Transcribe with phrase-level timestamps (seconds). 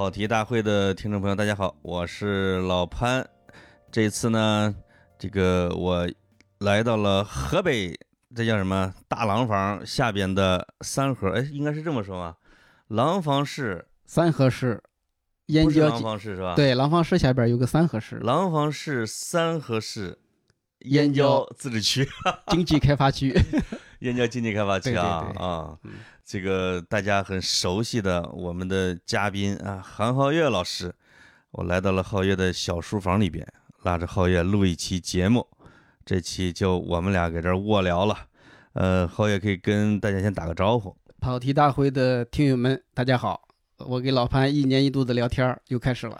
[0.00, 3.28] 跑题大会的听众朋友，大家好，我是老潘。
[3.92, 4.74] 这次呢，
[5.18, 6.10] 这个我
[6.60, 7.94] 来到了河北，
[8.34, 12.38] 这叫什么大廊坊下边的三河，哎，应该是这么说吧？
[12.88, 14.82] 廊坊市，三河市，
[15.48, 20.18] 燕郊廊郊坊市是吧？，对，廊坊市下边有个三河市廊坊市三河市
[20.78, 22.08] 燕郊自治区，
[22.48, 23.38] 经济开发区。
[24.00, 25.92] 燕郊经济开发区啊啊嗯，
[26.24, 30.94] 这个大家很熟悉的我们的嘉宾啊，韩浩月老师，
[31.50, 33.46] 我来到了浩月的小书房里边，
[33.82, 35.46] 拉着浩月录一期节目，
[36.04, 38.16] 这期就我们俩搁这儿卧聊了。
[38.72, 40.96] 呃，浩月可以跟大家先打个招呼。
[41.20, 43.48] 跑题大会的听友们，大家好！
[43.78, 46.18] 我跟老潘一年一度的聊天又开始了。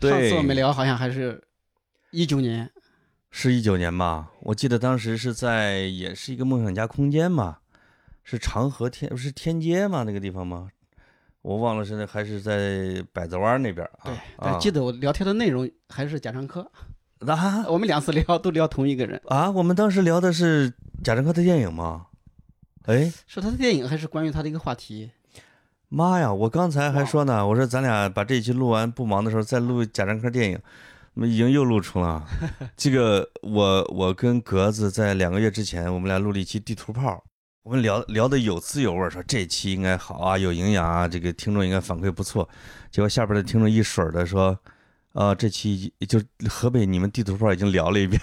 [0.00, 1.42] 上次我们聊好像还是
[2.10, 2.70] 一九年，
[3.36, 4.30] 是一九年吧？
[4.42, 7.58] 我记得当时是在也是一个梦想家空间嘛，
[8.22, 10.04] 是长河天不是天街吗？
[10.06, 10.68] 那个地方吗？
[11.42, 14.04] 我忘了是那还是在百子湾那边啊。
[14.04, 16.60] 对，啊但记得我聊天的内容还是贾樟柯。
[17.26, 19.50] 啊我们两次聊都聊同一个人，啊！
[19.50, 20.72] 我们当时聊的是
[21.02, 22.06] 贾樟柯的电影吗？
[22.84, 25.10] 哎是他的电影还是关于他的一个话题？
[25.88, 26.32] 妈呀！
[26.32, 30.60] 我刚才还说呢，我说咱俩把这一期录完，不忙的时候再录贾樟柯电影，
[31.14, 32.24] 我们已经又录出了。
[32.76, 37.22] 这个我我跟格子在两个月之前，我们俩录了一期地图炮，
[37.62, 42.48] 我们聊聊的有滋有味儿，说这期应该好啊，有营养啊，这个听众应该反馈不错。
[42.90, 44.58] 结果下边的听众一水儿的说，
[45.12, 48.20] 啊、这期就河北你们地图炮已经聊了一遍，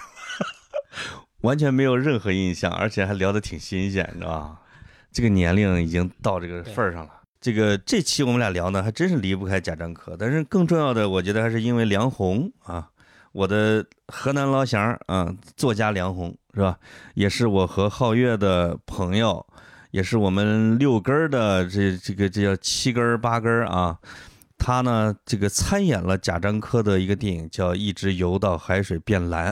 [1.42, 4.62] 完全没有任何印象，而且还聊得挺新鲜，你知道吧？
[5.14, 7.21] 这个年龄已经到这个份儿上了。
[7.42, 12.88] 这个这期我们俩聊呢，还真是离不开贾樟柯，但是更重要的，我觉得还是因为梁红啊，
[13.32, 16.78] 我的河南老乡啊，作家梁红是吧？
[17.16, 19.44] 也是我和皓月的朋友，
[19.90, 23.98] 也是我们六根儿的这这个这叫七根儿八根儿啊。
[24.60, 29.52] 他呢，这个参演了贾樟柯的一个电影，叫《一直游到海水变蓝》，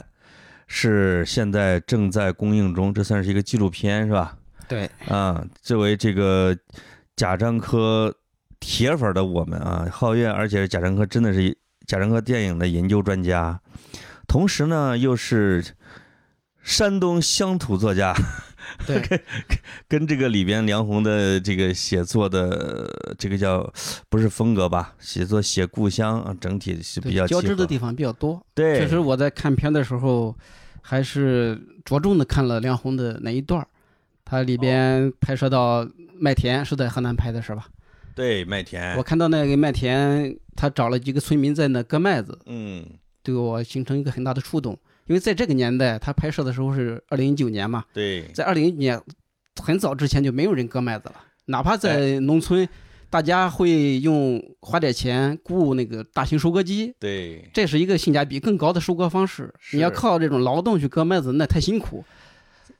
[0.68, 4.38] 是现在正在公映中，这算是一个纪录片是吧？
[4.68, 6.56] 对，啊，作为这个
[7.20, 8.16] 贾樟柯
[8.62, 11.54] 铁粉的我们啊，皓月，而且贾樟柯真的是
[11.86, 13.60] 贾樟柯电影的研究专家，
[14.26, 15.62] 同时呢又是
[16.64, 18.16] 山东乡土作家，
[18.88, 19.22] 对，
[19.90, 23.70] 跟这个里边梁红的这个写作的这个叫
[24.08, 28.42] 不是风格吧，写作写故乡啊，整体是比较交织的地方比较多。
[28.54, 30.34] 对，确实，我在看片的时候，
[30.82, 33.68] 还是着重的看了梁红的那一段儿。
[34.30, 35.88] 它里边拍摄到
[36.20, 37.66] 麦田是在河南拍的是吧？
[38.14, 38.96] 对麦田。
[38.96, 42.86] 我，看到那个麦田，他找了几个村民在那割麦子，嗯，
[43.24, 44.78] 对我形成一个很大的触动。
[45.08, 49.02] 因为在这个年代，他拍摄的时候是二零一九年嘛，对，在二零一九年
[49.64, 52.70] 很早之前就没有人割麦子了，哪怕在农村，
[53.10, 59.52] 大家会用花点钱雇那个大型收割机，对，这是一个性价比更高的收割方式。
[59.60, 59.78] 是。
[59.78, 62.06] 你要靠这种劳动去割麦子，那太辛苦。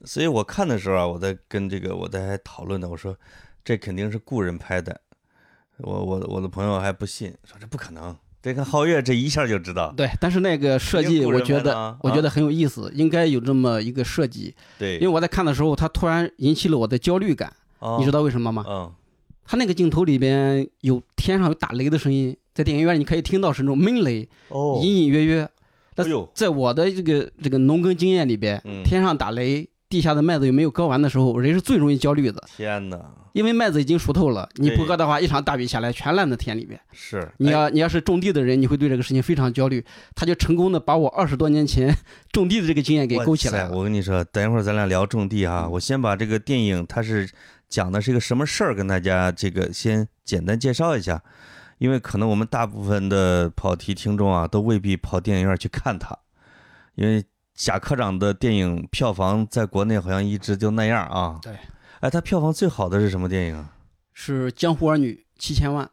[0.04, 3.16] 所以我看的时候啊，我在跟这个我在还讨论呢，我说
[3.64, 5.00] 这肯定是故人拍的，
[5.78, 8.16] 我我我的朋友还不信，说这不可能。
[8.42, 14.54] 这看皓月这一下就知道，对，但是那个设计，我觉得啊我觉得很有意思，应该有这么一个设计。
[14.78, 17.52] 对，因为我在看的时候，它突然引起了我的焦虑感，
[17.98, 18.64] 你知道，为什么吗？
[18.66, 18.90] 嗯，
[19.44, 25.46] 它那个镜头里边有天上有打雷的声音，在电影院你可以听到是那种闷雷，哦，隐隐约约。
[25.96, 32.98] 哎呦，在我的这个这个农耕经验里边，嗯天上打雷，地下的麦子有没有割完的时候，人是最容易焦虑的，天哪，
[33.32, 36.80] 因为麦子已经熟透了，你不割的话，一场大雨下来全烂在田里面。
[36.92, 39.84] 是哎你要你要是种地的人，你会对这个事情非常焦虑。
[40.14, 41.94] 他就成功的把我二十多年前
[42.30, 43.76] 种地的这个经验给勾起来了。
[43.76, 47.28] 我跟你说，等一会儿咱俩聊种地哈，嗯我先把这个电影它是
[47.68, 51.20] 讲的是一个什么事儿，跟大家这个先简单介绍一下，
[51.78, 56.16] 因为可能我们大部分的跑题听众啊，都未必跑电影院去看它，
[56.94, 57.24] 因为
[57.62, 61.38] 贾科长的电影票房在国内好像一直就那样啊。
[61.42, 61.52] 对，
[62.00, 63.70] 哎，他票房最好的是什么电影啊？
[64.14, 65.86] 是《江湖儿女》七千万。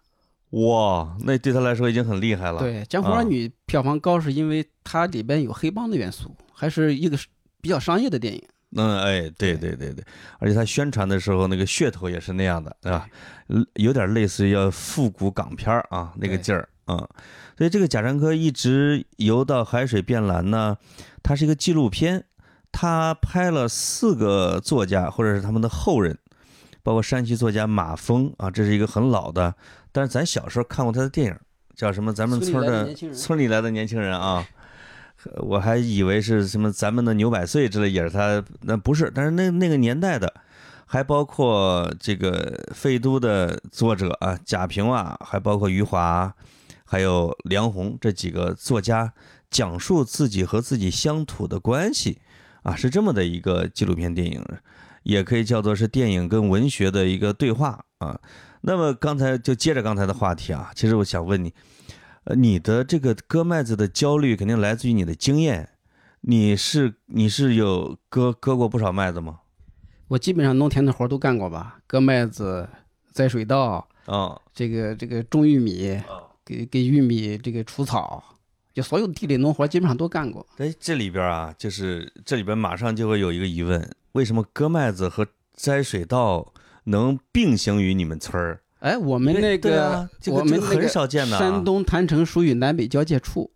[0.51, 2.61] 哇，那对他来说已经很厉害了。
[2.61, 7.17] 对，《江湖儿女》票房高是因为它里边有黑帮的元素，还是一个
[7.59, 8.41] 比较商业的电影。
[8.77, 10.01] 嗯，哎，对对对对，
[10.39, 13.05] 而且他宣传的时候那个噱头也是那样的，对吧？
[13.49, 17.07] 嗯有点类似于要复古港片儿啊那个劲儿啊、
[17.57, 20.75] 所以这个贾樟柯一直游到海水变蓝呢，
[21.21, 22.25] 它是一个纪录片，
[22.71, 26.17] 他拍了四个作家或者是他们的后人，
[26.81, 29.53] 包括山西作家马峰啊，这是一个很老的，
[29.91, 31.37] 但是咱小时候看过他的电影，
[31.75, 32.11] 叫什么？
[32.11, 34.37] 咱们村的村里来的年轻人啊。
[34.37, 34.47] 呃
[35.37, 40.31] 我还以为是什么咱们的牛百岁之类，也是他，那不是，但是那那个年代的，
[40.85, 46.31] 还包括这个废都的作者啊，贾平凹，还包括余华，
[46.87, 49.13] 还有梁鸿这几个作家
[49.51, 52.19] 讲述自己和自己乡土的关系
[52.63, 54.43] 啊，是这么的一个纪录片电影，
[55.03, 58.19] 也可以叫做是电影跟文学的一个对话啊。
[58.61, 61.53] 那么刚才就接着刚才的话题啊，其实我想问你，
[62.23, 65.69] 呃，你的这个割麦子的焦虑肯定来自于你的经验，
[66.21, 69.41] 你是你是有割割过不少麦子吗？
[70.09, 72.67] 我基本上农田的活儿都干过吧，割麦子、
[73.11, 78.23] 栽水稻，啊这个这个种玉米，啊，给给玉米这个除草，
[78.73, 80.47] 就所有地里农活基本上都干过。
[80.57, 86.53] 哎，这里边啊，就是这里边马上就会有一个疑问：为什么割麦子和栽水稻
[86.85, 88.61] 能并行于你们村儿？
[88.79, 93.51] 哎，我们那个、我们很少见的啊山东郯城属于南北交界处，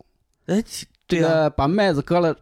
[0.48, 0.62] 哎，
[1.08, 2.36] 对这啊，个把麦子割了，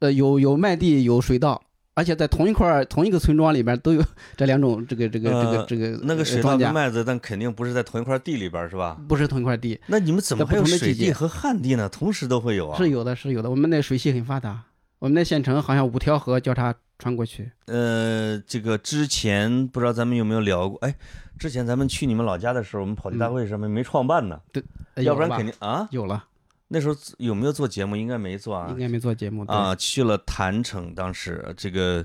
[0.00, 1.62] 呃，有有麦地，有水稻，
[1.98, 4.00] 而且在同一块儿同一个村庄里边都有
[4.36, 8.96] 这两种这个这个这个呃这个那个水稻麦子，但肯定不是在同一块地里边，是吧？
[9.08, 11.88] 不是同一块地，那你们怎么在还有水地和旱地呢？
[11.88, 12.78] 同时都会有啊？
[12.78, 13.50] 是有的，是有的。
[13.50, 14.62] 我们那水系很发达，
[15.00, 17.50] 我们那县城好像五条河交叉穿过去。
[17.66, 20.78] 呃，这个之前不知道咱们有没有聊过？
[20.86, 20.94] 哎，
[21.36, 24.62] 之前咱们去你们老家的时候，我们跑题大会上面没创办呢，对
[25.02, 25.88] 要不然肯定啊。
[25.90, 26.24] 有了，
[26.68, 27.96] 那时候有没有做节目？
[27.96, 28.78] 应该没做啊应。
[28.78, 32.04] 该没做节目啊，去了郯城，当时这个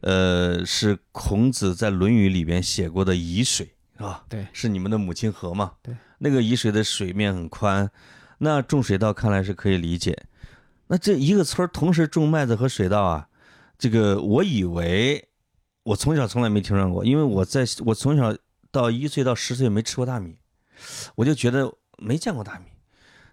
[0.00, 4.24] 呃是孔子在《论语》里边写过的沂水，是吧？
[4.28, 5.74] 对是你们的母亲河嘛？
[5.80, 7.88] 对，那个沂水的水面很宽，
[8.38, 10.26] 那种水稻看来是可以理解。
[10.88, 13.28] 那这一个村儿同时种麦子和水稻啊，
[13.78, 15.28] 这个我以为
[15.84, 18.36] 我从小从来没听说过，因为我在我从小
[18.72, 20.36] 到一岁到十岁没吃过大米，
[21.14, 22.66] 我就觉得没见过大米。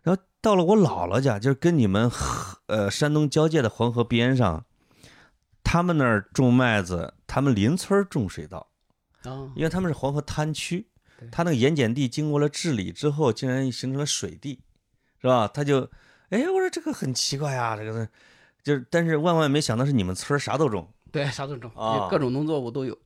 [0.04, 4.66] 然后到了我姥姥家，就是跟你们河呃山东交界的黄河边上，
[5.64, 8.68] 他们那儿种麦子，他们邻村种水稻，
[9.24, 10.88] 啊，因为他们是黄河滩区，
[11.32, 14.62] 他那个盐碱地经过了治理之后，竟然形成了水地，
[15.22, 15.48] 是吧？
[15.48, 15.90] 他就，
[16.30, 18.08] 哎，我说这个很奇怪呀，这个
[18.64, 22.98] 就是，但是万万没想到是你们村啥都种，对，啥都种，啊各种农作物都有。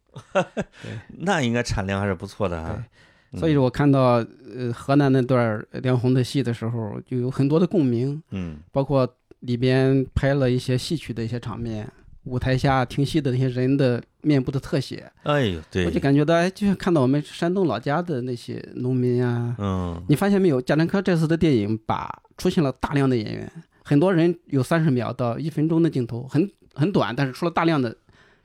[1.11, 2.81] 那应该产量还是不错的啊。
[3.31, 4.23] 嗯所以我看到
[4.55, 9.07] 呃河南那段儿梁红的戏的时候，就有很多的共鸣，嗯包括
[9.41, 11.91] 里边拍了一些戏曲的一些场面，
[12.23, 19.55] 舞台下听戏的那些人的面部的特写，哎呦，对我就，感觉到哎，就像看到我们山东老家的那些农民啊。
[19.59, 23.51] 嗯你发现没有，贾樟柯这次的电影把出现了大量的演员，
[23.83, 27.95] 很多人有三十秒到一分钟的镜头，很很短，但是出了大量的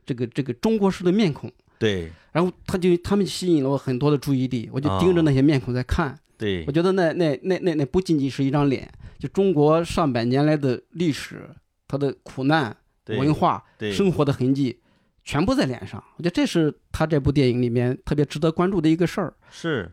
[0.05, 1.51] 这个这个中国式的面孔。
[1.81, 6.17] 对然后他就他们吸引了我很多的注意力，我就盯着那些面孔在看。
[6.39, 8.89] 对我觉得那那那那那不仅仅是一张脸，
[9.19, 11.51] 就中国上百年来的历史，
[11.89, 12.77] 它的苦难、
[13.09, 14.79] 文化、生活的痕迹，
[15.25, 16.03] 全部在脸上。
[16.17, 19.35] 我觉得这是他这部电影里面特别值得关注的一个事儿。
[19.51, 19.91] 是，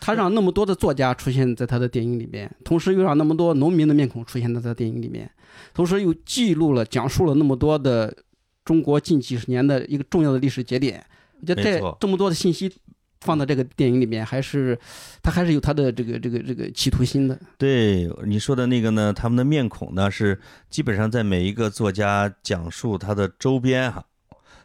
[0.00, 5.30] 他让那么多的作家出现在他的电影里面，同时又让那么多农民的面孔出现在他的电影里面，
[5.74, 8.16] 同时又记录了、讲述了那么多的
[8.64, 11.04] 中国近几十年的一个重要的历史节点。
[11.42, 12.72] 我觉得这这么多的信息
[13.20, 14.78] 放到这个电影里面，还是
[15.22, 17.38] 他还是有他的这个这个这个企图心的。
[17.58, 20.40] 对你说的那个呢，他们的面孔呢是
[20.70, 24.04] 基本上在每一个作家讲述他的周边哈，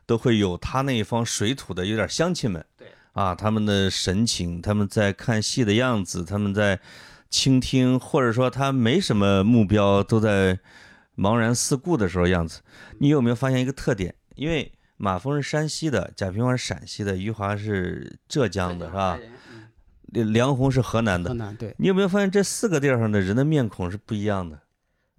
[0.06, 6.79] 都会有他那一方水土的有点乡亲们，对啊，他们的神情，他们在看戏的样子，他们在
[7.29, 10.57] 倾听，或者说他没什么目标，都在
[11.15, 12.62] 茫然四顾的时候样子。
[13.00, 14.15] 你有没有发现一个特点？
[14.36, 19.20] 因为马峰是山西的，贾平凹是陕西的，余华是浙江的，是吧？
[20.12, 21.36] 梁红是河南的河。
[21.36, 24.60] 南对你有没有发现这四个地儿上的人的面孔是不一样的，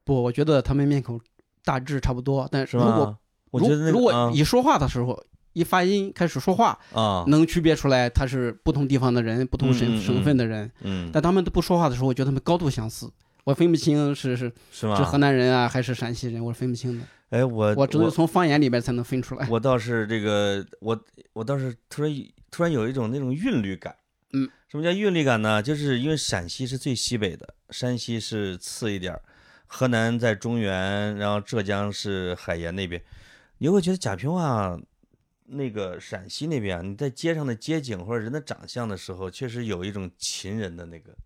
[0.04, 0.22] 不？
[0.22, 1.20] 我觉得他们面孔
[1.64, 3.18] 大致差不多，但是如果吧？
[3.50, 10.70] 我觉得那个如如果啊一说话的时候，一发音开始说话，啊，能区别出来他是不同地方的人，不同省省份的人。
[10.80, 13.10] 嗯，但他们都不说话的时候，我觉得他们高度相似，
[13.44, 14.52] 我分不清是是？
[14.70, 17.04] 是河南人啊还是陕西人，我是分不清的。
[17.30, 19.46] 哎，我我只有从方言里面才能分出来。
[19.48, 21.04] 我倒是这个，我
[21.34, 22.12] 我倒是突然
[22.50, 23.94] 突然有一种那种韵律感。
[24.32, 25.62] 嗯，什么叫韵律感呢？
[25.62, 29.22] 就是因为陕西是最西北的，山西是次一点儿，
[29.66, 33.02] 河南在中原，然后浙江是海盐那边，
[33.58, 34.80] 你会觉得贾平凹
[35.46, 41.16] 那个陕西那边啊，你在街上的街景或者人的长相的时候，确实有一种秦人的那个，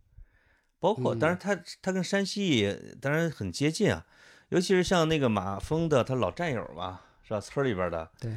[0.78, 4.06] 包括嗯当然他他跟山西也当然很接近啊，
[4.52, 7.40] 尤其是像那个马蜂的他老战友嘛，是吧？
[7.40, 8.30] 村里边的，对，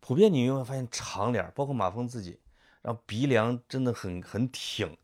[0.00, 2.36] 普遍你会发现长脸，包括马蜂自己，
[2.82, 4.96] 然后鼻梁真的很很挺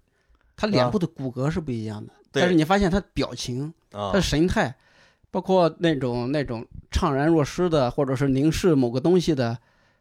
[0.57, 4.75] 他脸部的骨骼是不一样的，对但是你发现他表情、啊他的神态，
[5.31, 9.57] 包括那种那种怅然若失的，或者是凝视某个东西的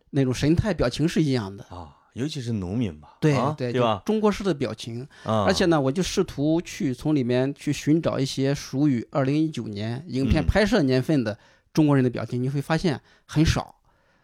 [0.10, 1.64] 那种神态表情是一样的。
[1.66, 4.02] 啊，尤其是农民吧，对啊、对对吧？
[4.06, 5.08] 中国式的表情。
[5.24, 11.38] 啊，而且呢，我就试图去从里面去寻找一些属于二零一九年影片嗯拍摄年份的
[11.74, 13.76] 中国人的表情，你会发现很少。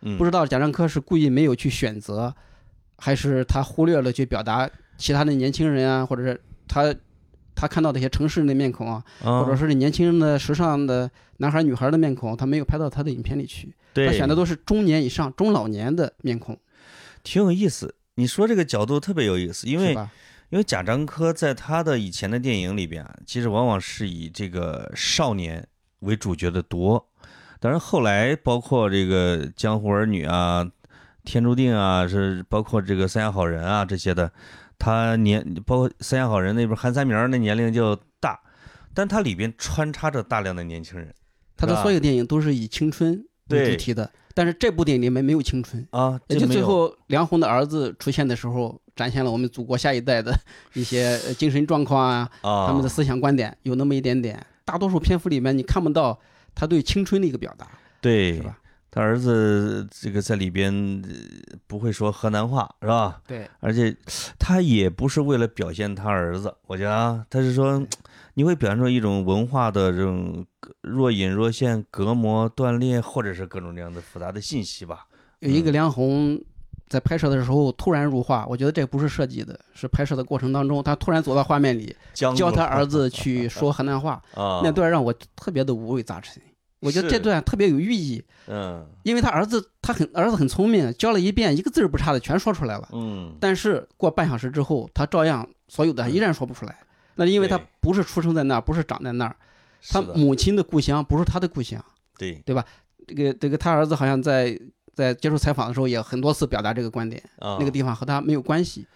[0.02, 2.36] 嗯不知道贾樟柯是故意没有去选择，
[2.98, 6.94] 还是他忽略了去表达其他的年轻人啊，或者是他
[7.56, 16.58] 他看到的一些城市人的面孔啊，啊或者说是年轻人的时尚的男孩女孩的面孔，他没有拍到他的影片里去，他选的都是中年以上、中老年的面孔，
[17.24, 17.96] 挺有意思。
[18.16, 19.98] 你说这个角度特别有意思，因为？
[20.50, 25.68] 因为贾樟柯在他的以前的电影里边啊，其实往往是以这个少年
[26.02, 27.10] 为主角的多。
[27.60, 30.64] 当然后来包括这个《江湖儿女》啊、
[31.24, 34.32] 《天注定》啊，是包括这个《三峡好人》啊这些的，
[34.78, 38.40] 他年包括《三峡好人》那边韩三明儿那年龄就大，
[38.94, 41.12] 但他里边穿插着大量的年轻人
[41.58, 45.86] 他的所有电影都是以青春为主题的，但是这部电影里面没有青春。
[45.92, 50.34] 啊，也就最后梁红的儿子出现的时候，展现了我们祖国下一代的
[50.74, 54.46] 一些呃精神状况啊，啊，他们的思想观点有那么一点点。
[54.66, 56.18] 大多数篇幅里面你看不到
[56.56, 57.68] 他对青春的一个表达，
[58.00, 58.58] 对是吧？
[58.90, 60.72] 他儿子这个在里边
[61.04, 63.20] 呃不会说河南话是吧？
[63.28, 63.96] 对，而且
[64.38, 67.84] 他也不是为了表现他儿子，我觉得啊，他是说
[68.36, 70.46] 你会表现出一种文化的这种
[70.82, 75.06] 若隐若现、隔膜断裂，或者是各种这样的复杂的信息吧。
[75.40, 76.42] 有一个梁红
[76.88, 86.42] 在拍摄的时候突然入画，我觉得这不是设计的，是拍摄的过程当中他突然走到画面里教教他儿子 去说河南话， 啊，那段让我特别的五味杂陈。
[86.80, 92.90] 我觉得这段特别有寓意，嗯因为他儿子他很儿子很聪明，教了一遍一个字儿不差的全说出来了。
[92.92, 96.78] 嗯，但是过半小时之后，他照样所有的依然说不出来。
[97.16, 99.36] 那因为他不是出生在那儿，不是长在那儿，
[99.90, 101.84] 他母亲的故乡不是他的故乡。
[102.18, 102.64] 对对吧
[103.08, 104.58] 这个这个，他儿子好像在
[104.94, 108.88] 在接受采访的时候也很多次表达这个观点，啊，那个地方和他没有关系。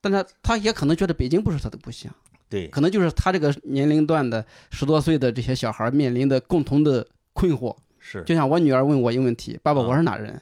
[0.00, 2.12] 但他他也可能觉得北京不是他的故乡，
[2.48, 7.74] 对可能就是他这个年龄段的十多岁的这些小孩面临的共同的困惑。
[7.98, 10.40] 是就像我女儿问我一个问题：“爸爸，啊我是哪人？”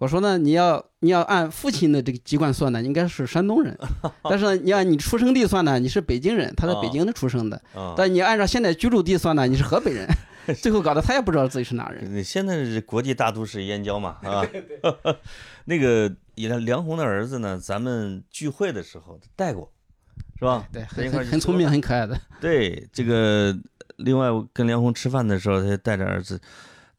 [0.00, 3.78] 我说呢，你要你要按父亲的这个籍贯算呢，应该是山东人，
[4.24, 10.08] 但是呢，你按你出生地算呢，你是北京人，他在北京的出生的，啊，但你按照现在居住地算呢，你是河北人，
[10.56, 12.02] 最后搞得他也不知道自己是哪人。
[12.24, 14.42] 现在是国际大都市燕郊嘛，啊，
[15.66, 19.70] 那个梁梁红的儿子呢，咱们聚会的时候带过，
[20.38, 20.66] 是吧？
[20.72, 22.18] 对，很很聪明，很可爱的。
[22.40, 23.54] 对，这个
[23.96, 26.40] 另外我跟梁红吃饭的时候，他就带着儿子，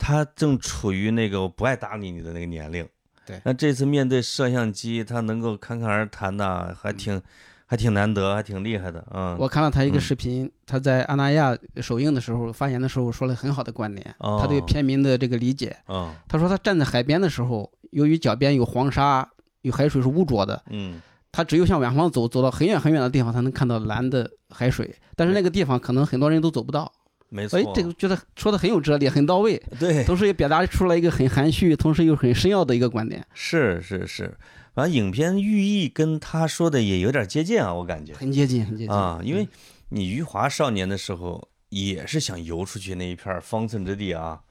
[0.03, 2.84] 他正处于那个我不爱搭理你的那个年龄。
[3.24, 7.22] 对那这次面对摄像机，他能够侃侃而谈呐，还挺
[7.67, 9.38] 还挺难得，还挺厉害的嗯。
[9.38, 15.77] 我看了他一个嗯视频，他在阿那亚首映的时候发言的时候说了很好的观点，哦他对片名的这个理解。
[15.88, 19.29] 嗯他说他站在海边的时候，由于脚边有黄沙，
[19.62, 21.00] 有海水是污浊的，嗯，
[21.31, 26.91] 他只有向远方走，走到很远很远的地方才能看到蓝的海水，但是那个地方可能很多人都走不到。
[27.34, 27.58] 没错。
[27.58, 34.38] 哎，，这个觉得说的很有哲理，很到位，对， 同时也表达出了一个很含蓄，同时又很深奥的一个观点，是是是，
[34.76, 38.14] 反正影片寓意跟他说的也有点接近啊，我感觉。
[38.14, 39.48] 很接近，很接近啊，因为
[39.90, 44.42] 你余华少年的时候也是想游出去那一片方寸之地啊，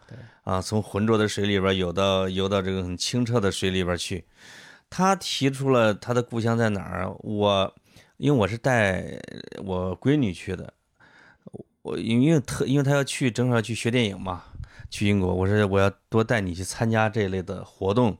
[0.44, 4.24] 啊，从浑浊的水里边游到游到这个很清澈的水里边去。
[4.88, 7.72] 他提出了他的故乡在哪儿，我
[8.16, 9.20] 因为我是带
[9.62, 10.74] 我闺女去的，
[11.82, 14.44] 我因为特因为他要去正好要去学电影嘛，
[14.90, 18.18] 去英国，我说我要多带你去参加这类的活动。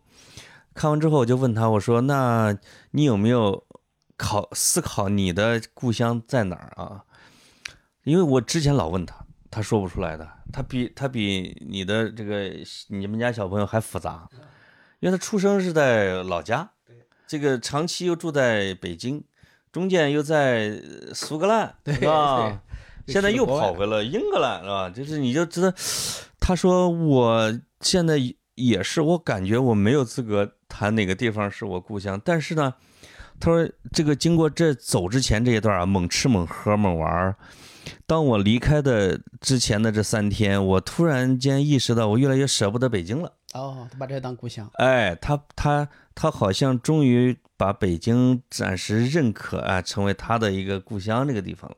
[0.73, 2.57] 看完之后我就问他，我说那
[2.93, 3.67] 你有没有
[4.17, 7.05] 考思考你的故乡在哪儿啊？
[8.05, 12.51] 因为我之前老问他，他说不出来的，他比他比你的这个
[12.89, 14.27] 你们家小朋友还复杂，
[15.01, 16.71] 因为他出生是在老家，
[17.27, 19.23] 这个长期又住在北京，
[19.71, 20.81] 中间又在
[21.13, 21.95] 苏格兰，对？
[23.07, 24.91] 对现在又跑回了英格兰，是吧？
[24.91, 25.73] 就是你就知道，
[26.39, 28.19] 他说我现在
[28.55, 32.75] 也是，我感觉我没有资格谈哪个地方是我故乡，但是呢，
[33.39, 37.37] 他说这个经过这走之前这一段啊，猛吃猛喝猛玩儿。
[38.07, 43.33] 当我离开的之前的这三天，我突然间意识到，我越来越舍不得北京了。
[43.55, 51.77] 哦，他把这当故乡，哎，他他他好像终于把北京暂时认可啊，成为他的一个故乡这个地方了。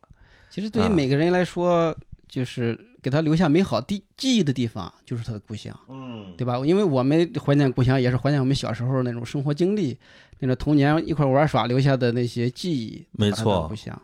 [0.52, 1.97] 其实对于啊每个人来说，
[2.28, 5.75] 就是给他留下美好地记忆的地方，就是他的故乡。
[5.88, 6.59] 嗯，对吧？
[6.59, 9.97] 因为我们怀念故乡，也是怀念我们小时候那种生活经历，
[10.40, 13.02] 那种童年一块玩耍留下的那些记忆。
[13.12, 13.99] 没错故乡。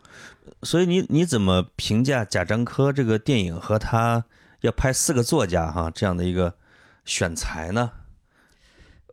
[0.63, 4.25] 所以你你怎么评价贾樟柯这个电影和他
[4.61, 6.55] 要拍四个作家哈这样的一个
[7.05, 7.91] 选材呢？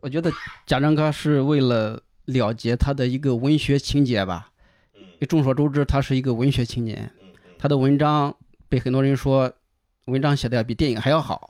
[0.01, 0.31] 我觉得
[0.65, 4.49] 贾樟柯是为了了结他的一个文学情节吧。
[5.27, 7.11] 众所周知，他是一个文学青年，
[7.59, 8.35] 他的文章
[8.69, 9.51] 被很多人说
[10.05, 11.49] 文章写的要比电影还要好，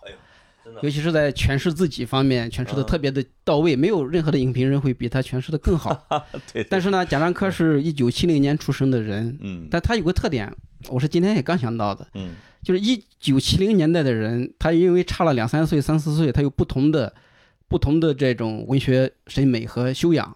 [0.82, 6.08] 尤其是在诠释自己方面诠释的特别的到位，没有任何的影评人会比他诠释的更好。
[6.54, 9.68] 对，但是呢，贾樟柯是一九七零年出生的人，嗯。
[9.70, 10.54] 但他有个特点，
[10.90, 12.36] 我是今天也刚想到的，嗯。
[12.64, 17.14] 就是一九七零年代的人，他因为差了两三岁、三四岁，他有不同的、
[17.68, 20.36] 不同的这种文学审美和修养。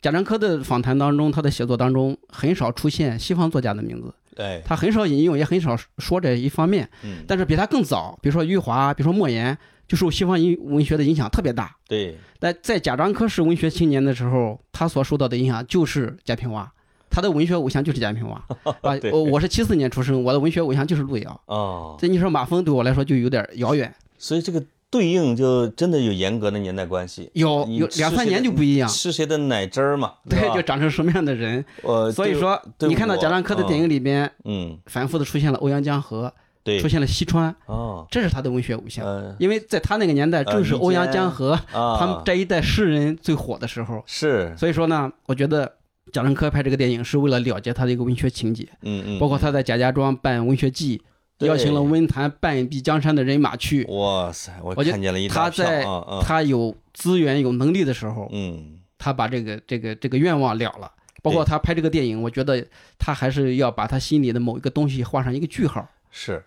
[0.00, 6.88] 贾樟柯的访谈当中，他的写作当中很少出现西方作家的名字，哎他很少引用，也很少说这一方面。
[7.04, 11.76] 嗯但是比他更早，比如说余华，比如说莫言，就受西方音文学的影响特别大。
[11.86, 16.68] 对但在贾樟柯是文学青年的时候，他所受到的影响就是贾平凹，
[17.10, 18.42] 他的文学偶像就是贾平凹，
[18.82, 21.40] 啊对，我我是七四年出生，我的文学偶像就是路遥。
[21.46, 27.30] 哦，这你说马蜂对我来说就有点遥远，所以这个对应就真的有严格的年代关系。
[27.34, 30.14] 有有两三年就不一样，吃谁的奶汁儿嘛？
[30.28, 31.64] 对，就长成什么样的人。
[31.82, 36.32] 呃，所以说，你看到贾樟柯的电影里边嗯，反复的出现了欧阳江河，
[36.64, 39.04] 对出，现了西川，哦，这是他的文学偶像。
[39.04, 44.02] 呃因为在他那个年代，正是欧阳江河啊，他们这一代诗人最火的时候。
[44.06, 45.70] 是，所以说呢，我觉得
[46.12, 51.04] 贾樟柯拍这个电影是为了了结他的一个文学情节，嗯嗯，包括他在贾家庄办文学季，对
[51.46, 53.84] 邀请了温坛半壁江山的人马去。
[53.84, 60.92] 哇塞，我看见了一大他票在啊啊，他有资源、有能力的时候，嗯，他把这个这个这个愿望了了。
[61.20, 62.64] 包括他拍这个电影，我觉得
[62.96, 66.42] 他还是要把他心里的某一个东西画上一个句号，是，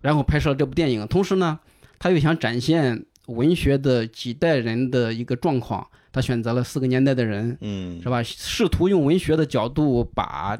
[0.00, 1.06] 然后拍摄这部电影。
[1.06, 1.60] 同时呢，
[2.00, 8.20] 他又想展现文学的几代人的一个状况，他选择了四个年代的人，嗯，是吧？
[8.22, 10.58] 试图用文学的角度把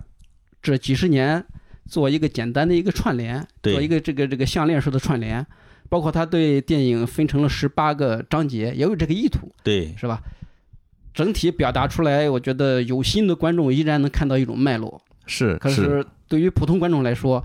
[0.62, 1.44] 这几十年
[1.88, 5.44] 做一个简单的一个串联，做一个这个这个项链式的串联。
[5.90, 10.22] 包括他对电影分成了十八个章节，也有这个意图，对，是吧？
[11.14, 15.00] 整体表达出来，我觉得有心的观众依然能看到一种脉络。
[15.24, 17.42] 是可是对于普通观众来说，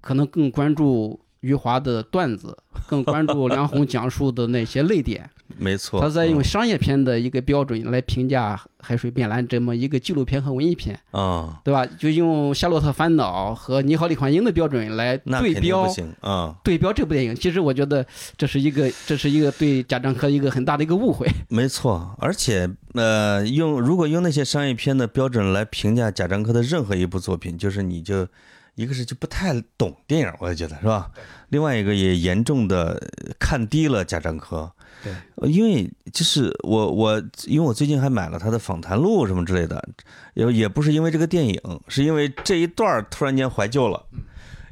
[0.00, 5.30] 可能更关注余华的段子，更关注梁鸿讲述的那些泪点。
[5.58, 11.86] 没错，他在用嗯商业片的一个标准来评价《海水变蓝》这么一个纪录片和文艺片，啊，对吧？
[11.86, 15.86] 就用《夏洛特烦恼》和《你好，李焕英》的标准来对标
[16.20, 17.34] 啊，对标这部电影。
[17.34, 18.04] 其实我觉得
[18.36, 21.26] 这是一个这是一个对贾樟柯一个很大的一个误会。
[21.48, 28.26] 没错，而且呃，用如果用那些商业片的标准来评价贾樟柯的任何一部作品，就是你就
[28.74, 31.10] 一个是就不太懂电影，我也觉得是吧？
[31.50, 33.00] 另外一个也严重的
[33.38, 34.72] 看低了贾樟柯。
[35.06, 39.88] 对呃，因为就是我我因为我最近还买了他的访谈录什么之类的，
[40.34, 44.04] 也也不是因为这个电影，是因为这一段儿突然间怀旧了。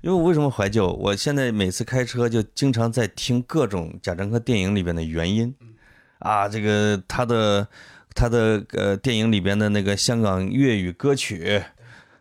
[0.03, 0.89] 因为我为什么怀旧？
[0.93, 5.55] 我现在每次开车就经常在听各种贾樟柯电影里边的原音，
[6.19, 7.67] 啊，这个他的
[8.15, 11.63] 他的呃电影里边的那个香港粤语歌曲，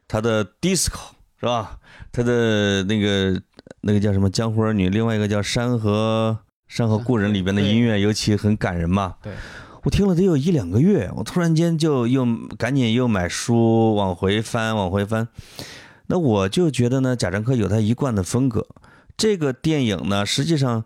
[0.08, 1.78] 他的 disco 是吧？
[2.14, 3.42] 他的那个
[3.82, 6.40] 那个叫什么江湖儿女，另外一个叫山河
[6.74, 9.14] 山河故人里边的音乐，尤其很感人嘛。
[9.22, 9.32] 对，
[9.84, 12.26] 我听了得有一两个月，我突然间就又
[12.58, 15.28] 赶紧又买书往回翻，往回翻。
[16.08, 18.66] 那我就觉得呢，贾樟柯有他一贯的风格。
[19.16, 20.84] 这个电影呢，实际上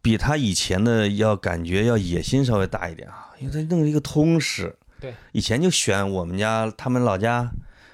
[0.00, 4.76] 比他以前的要感觉要野心稍微大一点啊，因为他弄了一个通史。
[5.00, 7.50] 对，以前就选我们家他们老家，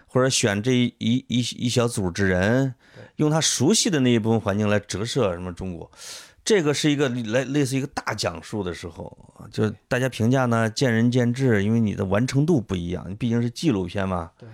[0.07, 2.75] 或者选这一一一一小组织人，
[3.17, 5.91] 用他熟悉的那一部分环境来折射什么中国。
[6.45, 9.17] 这个是一个类类似一个大讲述的时候，
[9.51, 14.31] 就大家评价呢见仁见智，因为你的完成度不一样，你毕竟是纪录片嘛。
[14.39, 14.49] 对。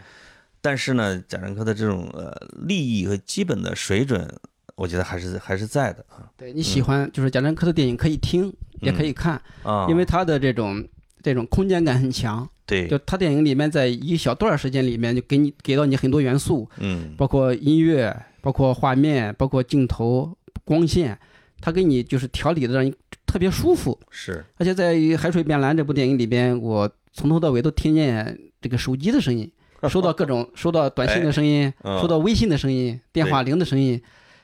[0.60, 2.34] 但是呢，贾樟柯的这种呃
[2.66, 4.28] 利益和基本的水准，
[4.74, 10.86] 我觉得还是还是在的啊对你喜欢就是贾樟柯的电影可以听也可以看，啊，因为他的这种
[11.22, 12.48] 这种空间感很强。
[12.66, 21.18] 对就，他电影里面在一小段时间里面就给你给到你很多元素，嗯，包括音乐，包括画面，包括镜头、光线，
[21.60, 22.94] 他给你就是调理的让你
[23.26, 23.98] 特别舒服。
[24.10, 29.50] 是而且在《海水变蓝》这部电影里边，我从头到尾都听见这个手机的声音，
[29.88, 34.00] 收到各种收到短信的声音，嗯收到微信的声音，电话铃的声音。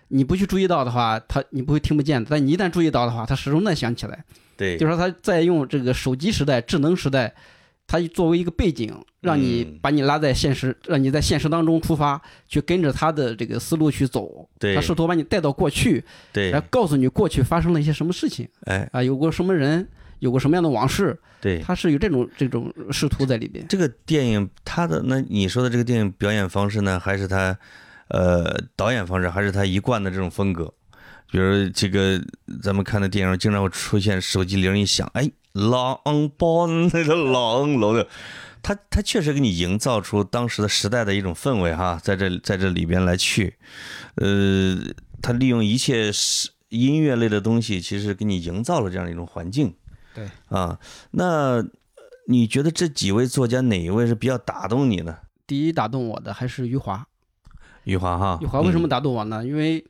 [0.09, 4.24] 你不去注意到的话，它你不会听不见的；但你一旦注意到的话，它始终在响起来。
[4.57, 7.35] 对，就是说，他在用这个手机时代、智能时代，
[8.00, 9.78] 它作为一个背景，让你嗯。
[9.80, 14.48] 把你拉在现实，让你在现实当中出发，去跟着他的这个思路去走。
[14.59, 14.74] 对。
[14.74, 16.50] 他试图把你带到过去，对。
[16.50, 18.48] 来，告诉你过去发生了一些什么事情。
[18.66, 19.87] 哎，啊，有过什么人，
[20.18, 23.64] 有过什么样的往事，对，他是有这种这种试图在里边。
[23.68, 27.57] 这个电影他的那你说的这个电影表演方式呢，还是他
[28.09, 30.72] 呃导演方式，还是他一贯的这种风格？
[31.30, 32.20] 比如这个
[32.62, 35.98] 咱们看的电影，经常会出现手机铃一响，哎，狼
[36.36, 38.06] 帮 那个狼楼的，
[38.62, 43.56] 他他确实给你营造出当时的时代的一种氛围哈，在这在这里边来去，
[44.16, 44.76] 呃，
[45.22, 49.74] 他利用一切是音乐类的东西，其实给你营造了这样的一种环境。
[50.14, 50.78] 对啊，
[51.12, 51.64] 那
[52.26, 55.16] 你觉得这几位作家哪一位是比较打动你呢？
[55.46, 57.06] 第一打动我的还是余华。
[57.84, 59.44] 余华哈，余华为什么打动我呢？
[59.44, 59.84] 因为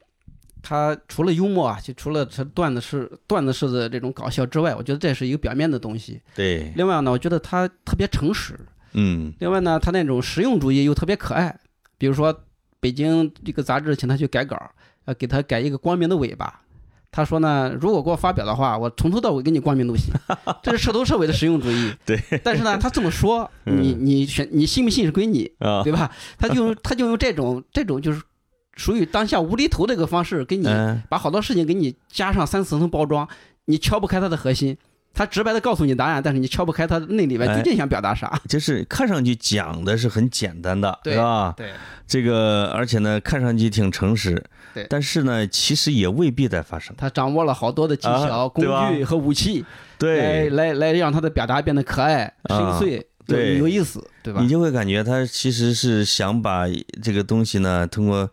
[0.67, 6.23] 他除了幽默啊，就除了他段子式段子式的这种搞笑之外，我觉得这是一个表面的东西。
[6.35, 8.59] 对，另外呢，我觉得他特别诚实。
[8.95, 11.55] 嗯另外呢，他那种实用主义又特别可爱。
[11.99, 12.35] 比如说，
[12.81, 14.57] 北京这个杂志请他去改稿，
[15.05, 16.63] 要，给他改一个光明的尾巴。
[17.11, 20.13] 他说呢，如果给我发表的话，我从头到尾给你光明都行。
[20.63, 21.93] 这是彻头彻尾的实用主义。
[22.05, 22.21] 对。
[22.43, 26.11] 但是呢，他这么说，你你选你信不信是归你，啊，对吧？
[26.39, 28.21] 他就他就用这种这种就是
[28.77, 33.29] 属于当下无厘头的一个方式，给你嗯把好多事情给你加上三四层包装，
[33.67, 34.77] 你敲不开它的核心。
[35.17, 38.37] 他直白的告诉你答案，但是你敲不开他那里面哎究竟想表达啥。
[38.49, 41.55] 就是看上去讲的是很简单的，对是吧？
[41.57, 41.71] 对
[42.05, 46.93] 这个而且呢，看上去挺诚实，对但是呢，其实也未必在发生。
[46.99, 49.65] 他掌握了好多的技巧、工具和武器，
[49.99, 54.49] 对，来来来让他的表达变得可爱、深啊邃、对有有意思，对吧你？
[54.49, 56.65] 就会感觉他其实是想把
[57.01, 58.29] 这个东西呢，通过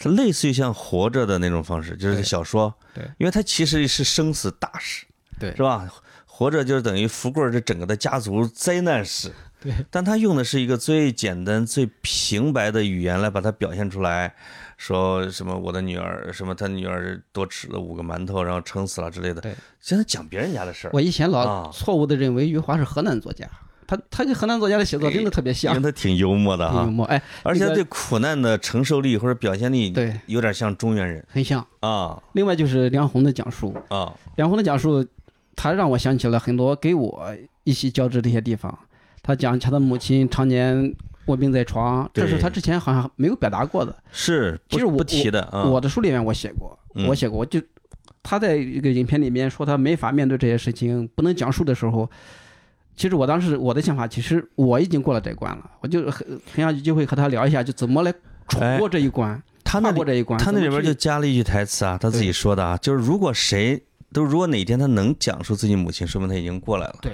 [0.00, 3.04] 它类似于像活着的那种方式，就是小说，对。
[3.18, 5.06] 因为它其实是生死大事，
[5.38, 5.54] 对。
[5.54, 5.88] 是吧？
[6.26, 14.34] 活着就是等于福贵儿这整个的家族灾难史，对，但他用的是一个最简单、最平白的语言来把它表现出来，
[14.78, 19.42] 说什么我的女儿，什么他女儿多吃了五个馒头，然后撑死了之类的。
[19.42, 21.30] 对，现在讲别人家的事儿，我以前啊。
[21.30, 23.46] 老错误的认为余华是河南作家，
[23.90, 31.66] 他他跟河南作家的写作真的特别因像为，他挺幽默的哈，幽默，哎，而且他对苦难的承受力或者表现力，对，有点像中原人很像。
[31.80, 35.04] 啊另外就是梁红的讲述，啊，梁红的讲述，
[35.56, 38.78] 他让我想起了很多给我一些交织的一些地方。
[39.24, 40.94] 他讲他的母亲常年
[41.26, 43.92] 卧病在床，这是他之前好像没有表达过的。
[44.12, 47.60] 是其实我不提的啊，我的书里面我写过，嗯我写过，我就
[48.22, 52.08] 他在一个影片里面说他没法面对这些事情，不能讲述的时候，
[53.00, 58.12] 其实我当时我的想法，其实我已经过了这关了，我就很很想有机会和他聊一下，就怎么来
[58.46, 60.38] 闯过这一关，他那里跨过这一关。
[60.38, 63.82] 他那里边就加了一句台词啊，他自己说的啊，就是如果谁
[64.12, 66.96] 都如果哪天他能讲述自己母亲，说明他已经过来了。
[67.00, 67.12] 对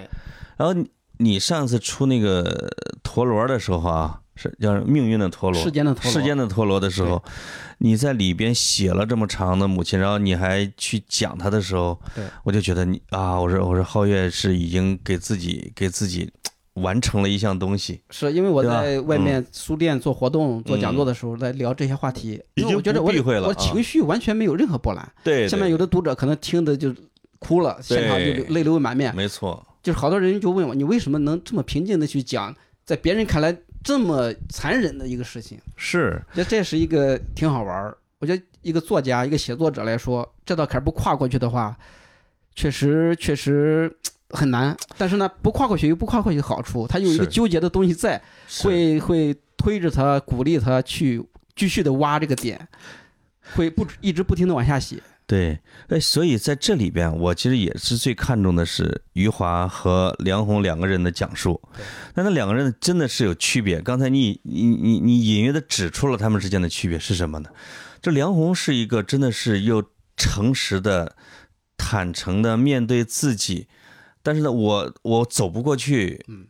[0.56, 2.68] 然后你你上次出那个
[3.04, 7.22] 陀螺的时候啊，是叫命运的陀螺，世间的陀螺世间的陀螺的时候，
[7.78, 16.30] 你在里边写了这么长的母亲，然后你还去讲她的时候，对我就觉得你啊，我说我说皓月是已经给自己给自己
[16.74, 23.10] 完成了一项东西，是因为我在外面书店做活动、做讲座的时候，在聊这些话题，因为我觉得我
[23.46, 25.12] 我情绪完全没有任何波澜。
[25.24, 26.94] 对，下面有的读者可能听的就
[27.38, 29.16] 哭了，现场就泪流满面。
[29.16, 35.60] 没错，就是好多人就问我，你为什么能这么平静的去讲，在别人看来这么残忍的一个事情？
[35.76, 37.96] 是我觉得这是一个挺好玩儿。
[38.18, 41.78] 我觉得一个作家、一个写作者来说，这道坎儿不跨过去的话，
[42.56, 43.96] 确实确实
[44.30, 44.76] 很难。
[44.98, 48.20] 但是呢，不跨过去又不跨过去的好处，他有一个纠结的东西在，
[48.64, 52.66] 会会推着他、鼓励他去继续的挖这个点，
[53.54, 55.00] 会不一直不停的往下写。
[55.26, 55.58] 对，
[55.88, 61.60] 哎，所以在这里边，我其实也是最看重的是余华和梁鸿两个人的讲述。
[62.14, 63.80] 但那两个人真的是有区别。
[63.80, 67.50] 刚才你你你你隐约的指出了他们之间的区别是什么呢？
[68.00, 69.82] 这梁鸿是一个真的是又
[70.16, 71.16] 诚实的、
[71.76, 73.66] 坦诚的面对自己，
[74.22, 76.46] 但是呢，我我走不过去，嗯，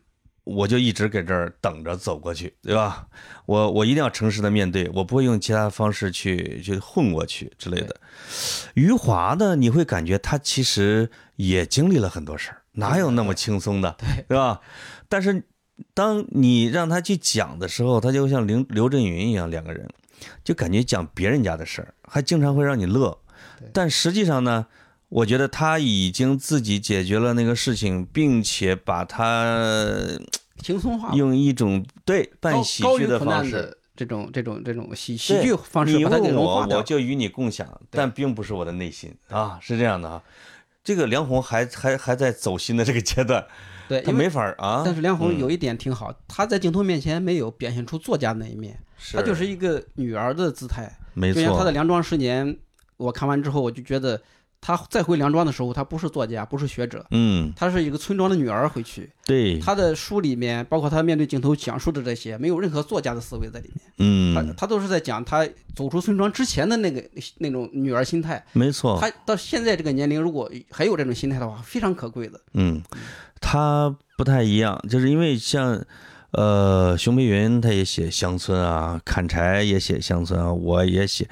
[0.47, 3.09] 我就一直搁这儿等着走过去，对吧？
[3.47, 7.97] 我我一定要诚实的面对，我不会用其他方式去去混过去之类的。
[8.75, 14.61] 余华呢，你会感觉他其实也经历了很多事儿，哪有那么轻松的，对对吧？
[15.09, 15.43] 但是
[15.93, 19.89] 当你让他去讲的时候，他就像刘刘震云一样，两个人
[20.45, 23.19] 就感觉讲别人家的事儿，还经常会让你乐。
[23.73, 24.67] 但实际上呢，
[25.09, 30.19] 我觉得他已经自己解决了那个事情，并且把它
[30.62, 33.77] 轻松化，用一种对半高喜剧的方式。
[33.95, 36.83] 这种这种这种喜喜剧方式你把它给我，融化掉我。
[36.83, 40.23] 就与你共享，但并不是我的内心啊，是这样的啊。
[40.85, 43.47] 这个梁红还还还在走心的这个阶段，
[43.88, 44.83] 对，他没法啊。
[44.85, 48.79] 但是梁红嗯有一点挺好，她在镜头面前没有表现出作家那一面，
[49.14, 50.99] 她就是一个女儿的姿态。
[51.14, 52.47] 没就像她的错，《梁庄十年》，
[52.99, 54.21] 我看完之后，我就觉得
[54.67, 59.09] 她再回梁庄的时候，他不是作家，不是学者，嗯，他是一个村庄的女儿回去。
[59.25, 64.35] 对，他的书里面，包括他面对镜头讲述的这些，没有任何作家的思维在里面。
[64.35, 67.01] 她嗯，他都是在讲他走出村庄之前的那个
[67.39, 68.45] 那种女儿心态。
[68.55, 72.41] 没错，他到现在这个年龄，如果还有这种心态的话，非常可贵的。
[72.55, 72.83] 嗯，
[73.41, 75.81] 他不太一样，就是因为像
[76.33, 81.29] 呃熊培云他也写乡村啊，砍柴也写乡村啊，我也写，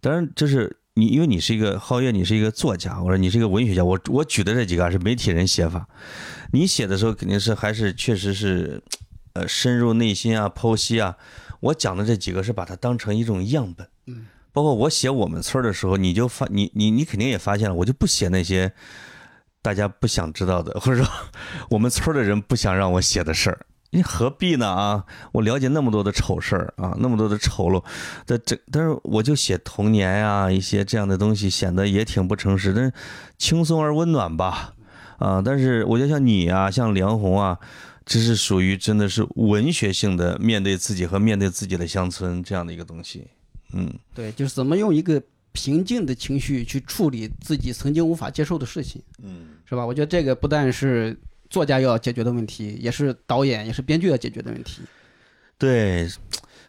[0.00, 5.88] 当然就是你因为你是一个皓月，你是一个作家，我说你是一个文学家，我我举的这几个啊是媒体人写法，
[6.52, 8.82] 你写的时候肯定是还是确实是
[9.32, 11.16] 呃深入内心啊，剖析啊，
[11.60, 18.70] 我讲的这几个是把它当成一种样本，嗯，包括我写我们村儿的时候，你就发你你你肯定也发现了，我就不写那些
[19.62, 21.10] 大家不想知道的，或者说
[21.70, 23.66] 我们村儿的人不想让我写的事儿。
[23.90, 25.04] 你何必呢啊？
[25.32, 27.84] 我了解那么多的丑事儿啊，那么多的丑陋，
[28.24, 32.92] 这这，但是我就写童年呀、一些这样的东西，显得也挺不诚实，但是
[33.36, 34.74] 轻松而温暖吧，
[35.18, 37.58] 啊，但是我觉得像你啊，像梁红啊，
[38.04, 43.26] 这是属于真的是文学性的面对自己和面对自己的乡村这样的一个东西，
[43.72, 45.20] 嗯对，就是怎么用一个
[45.52, 49.84] 平静的情绪去处理自己曾经无法接受的事情，嗯，是吧？
[49.84, 51.18] 我觉得这个不但是
[51.50, 54.80] 作家要解决的问题，也是导演也是编剧要解决的问题。
[55.58, 56.08] 对，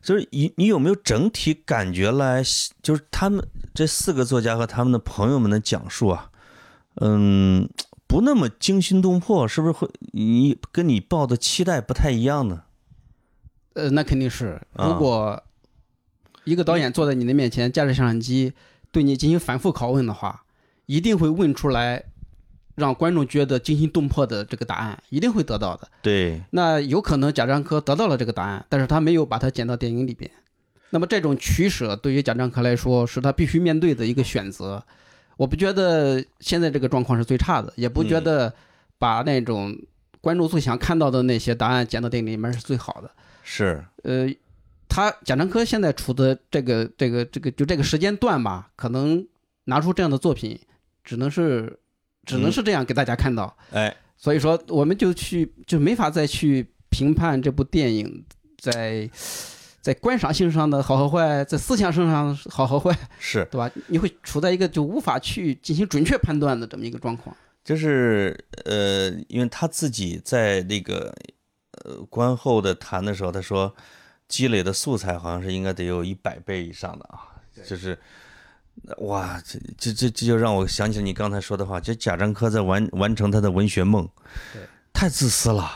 [0.01, 2.43] 就是你你有没有整体感觉来，
[2.81, 3.41] 就是他们
[3.73, 6.29] 这四个作家和他们的朋友们的讲述啊，
[6.95, 7.69] 嗯，
[8.07, 12.63] 不那么惊心动魄，是不是会你跟你抱的期待不太一样呢？
[13.73, 15.41] 呃，那肯定是，啊如果
[16.43, 18.51] 一个导演坐在你的面前，架着摄像机
[18.91, 20.43] 对你进行反复拷问的话，
[20.87, 22.03] 一定会问出来
[22.81, 25.87] 让观众觉得惊心动魄的这个答案，一定会得到的。
[26.01, 30.29] 对，那有可能贾樟柯得到了这个答案，但是他没有把它剪到电影里边。
[30.89, 34.83] 那么这种取舍对于贾樟柯来说是他必须面对的一个选择。
[35.37, 38.53] 我不觉得现在这个状况是最差的，也不觉得
[38.99, 39.75] 把那种
[40.19, 43.09] 观众最想看到的那些答案剪到电影里面是最好的。
[43.41, 44.27] 是，呃，
[44.87, 49.25] 他贾樟柯现在处的这个这个这个就这个时间段吧，可能
[49.63, 50.59] 拿出这样的作品，
[51.03, 51.79] 只能是
[52.25, 53.55] 只能是这样给大家看到。
[53.71, 58.25] 哎，所以说，我们就去就没法再去评判这部电影
[58.57, 59.10] 在
[59.81, 63.71] 在观赏性上的好和坏，在思想上上好和坏，是，对吧？
[63.88, 67.36] 你会处在一个就无法去进行准确判断的这么一个状况。
[67.63, 71.13] 就是呃，因为他自己在那个
[71.84, 73.75] 呃观后的谈的时候，他说
[74.27, 77.97] 积累的素材好像是应该得有一百倍以上的啊，就是
[78.97, 84.07] 哇，这这这这就让我想起了你刚才说的话，就贾樟柯在完完成他的文学梦
[84.53, 85.69] 对，太自私了，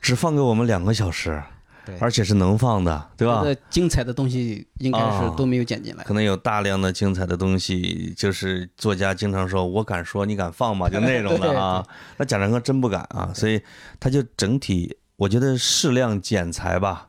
[0.00, 1.42] 只放给我们两个小时，
[1.84, 6.04] 对而且是能放的，对吧精彩的东西应该是啊都没有剪进来。
[6.04, 11.84] 可能有大量的精彩的东西，就是作家经常说“我敢说，你敢放吗”，就那种的啊。
[12.16, 13.60] 那贾樟柯真不敢啊，所以
[13.98, 17.08] 他就整体，我觉得适量剪裁吧，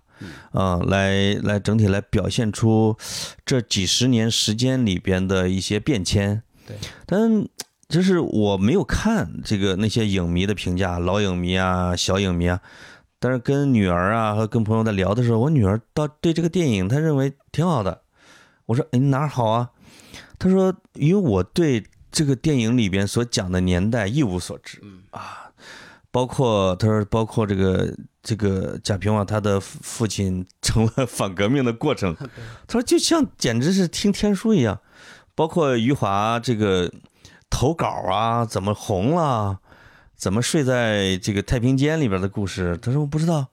[0.52, 2.98] 啊、来来整体来表现出
[3.46, 6.42] 这几十年时间里边的一些变迁。
[6.68, 7.48] 对，但
[7.88, 12.60] 就是我没有看这个那些影迷的评价，老影迷啊，小影迷啊。
[13.18, 18.02] 但是跟女儿啊和跟朋友在聊的时候，我女儿到对这个电影，她认为挺好的。
[18.68, 19.70] 我说：“哎，哪儿好啊？”
[20.38, 25.52] 她说：“因为我对这个电影里边所讲的年代一无所知啊，
[26.12, 32.14] 包括她说，包括这个这个贾平凹他的父父亲成了反革命的过程，
[32.68, 34.82] 他说就像简直是听天书一样。
[35.36, 36.92] 包括余华这个
[37.50, 39.60] 投稿啊，怎么红了，
[40.16, 43.48] 怎么睡在这个太平间里边的故事，他说我不知道。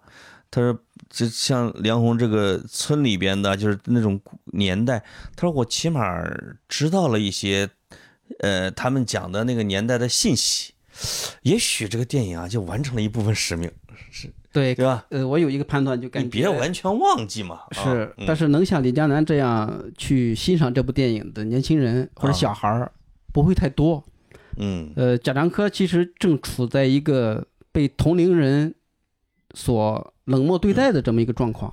[0.50, 4.20] 他说就像梁红这个村里边的，就是那种
[4.52, 5.02] 年代，
[5.34, 6.22] 他说我起码
[6.68, 7.68] 知道了一些，
[8.40, 10.74] 呃，他们讲的那个年代的信息。
[11.40, 13.72] 也许这个电影啊，就完成了一部分使命，
[14.52, 15.04] 对，对吧？
[15.08, 17.60] 呃，我有一个判断，就感你觉别完全忘记嘛。
[17.70, 22.92] 啊是，嗯但是能像李江南这样去欣赏这部电影的年轻人或者啊小孩儿
[23.32, 24.04] 不会太多。
[24.58, 28.74] 嗯呃，贾樟柯其实正处在一个被同龄人
[29.54, 31.72] 所冷漠对待的这么一个状况，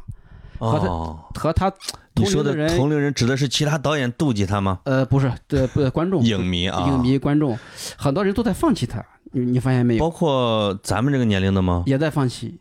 [0.57, 1.73] 和他哦，和他
[2.15, 4.79] 你说的同龄人指的是其他导演妒忌他吗？
[4.85, 7.59] 呃不是对不是观众影迷啊，影迷观众，
[7.97, 9.99] 很多人都在放弃他，你你发现没有？
[9.99, 11.83] 包括咱们这个年龄的吗？
[11.85, 12.57] 也在放弃。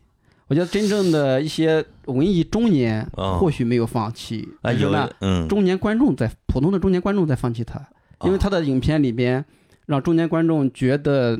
[0.48, 3.38] 我觉得真正的一些文艺中年啊。
[3.38, 7.80] 或许没有放弃，啊，有但是呢，嗯，中年观众在普通的中年观众在放弃他，
[8.24, 9.44] 因为他的影片里边
[9.86, 11.38] 让中年观众觉得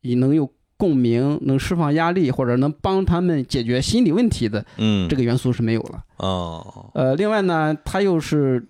[0.00, 5.08] 也能有共鸣，能释放压力，或者能帮他们解决心理问题的嗯。
[5.08, 6.02] 这个元素是没有了。
[6.16, 8.66] 哦，呃，另外呢，他又是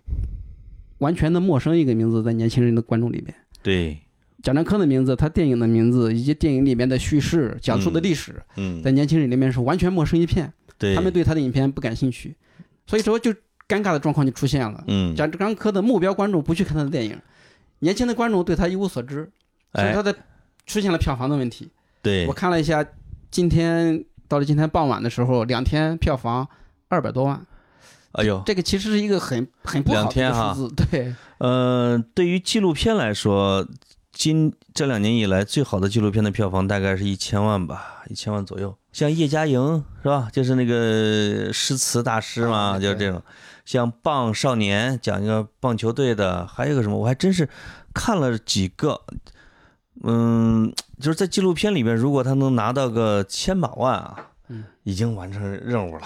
[0.99, 3.35] 完全的陌生一个名字在年轻人的观众里边。
[3.63, 3.99] 对，
[4.45, 12.37] 贾樟柯的名字，他电影的名字以及电影里面的叙事讲述的历史，嗯，在年轻人里面是完全陌生一片，对，他们对他的影片不感兴趣，
[12.87, 13.33] 所以说就
[13.67, 14.85] 尴尬的状况就出现了。
[14.87, 17.19] 嗯，贾樟柯的目标观众不去看他的电影，
[17.79, 19.31] 年轻的观众对他一无所知，
[19.73, 20.15] 所以哎他的
[20.67, 21.71] 出现了票房的问题。
[22.03, 22.27] 对。
[22.27, 22.85] 我，看了一下
[23.31, 26.47] 今天到了今天傍晚的时候，两天票房
[26.89, 27.41] 二百多万，
[28.13, 33.67] 哎呦，这个其实是一个很很不好的数字，对，呃，对于纪录片来说，
[34.15, 38.75] 今这两年以来最好的纪录片的票房大概是一千万吧，一千万左右。
[38.93, 40.31] 像叶嘉莹是吧？
[40.33, 43.21] 就是那个诗词大师嘛，啊就是这种。
[43.65, 47.49] 像《棒少年》讲一个棒球队的，还有一个什么，我还真是
[47.93, 49.03] 看了几个。
[50.03, 56.03] 嗯，就是在纪录片里面，如果他能拿到个千把万啊，嗯，已经完成任务了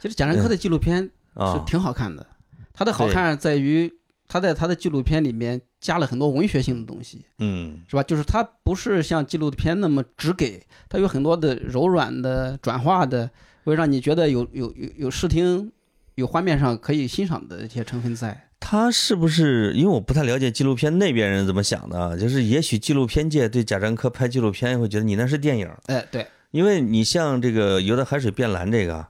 [0.00, 1.62] 其实贾樟柯的纪录片是啊。
[1.66, 2.26] 挺好看的，
[2.72, 3.92] 他的好看在于
[4.26, 8.02] 他在他的纪录片里面加了很多文学性的东西，嗯是吧？
[8.02, 13.30] 就是它不是像纪录片那么直给，它有很多的柔软的转化的，
[13.62, 15.70] 会让你觉得有有有有视听、
[16.16, 18.48] 有画面上可以欣赏的一些成分在。
[18.58, 19.72] 他是不是？
[19.74, 29.06] 因为我不太了解纪录片那边人怎么想的啊，就是也许纪录片界对贾樟柯拍纪录片会觉得你那是电影，哎，对，因为你像这个《游的海水变蓝》这个，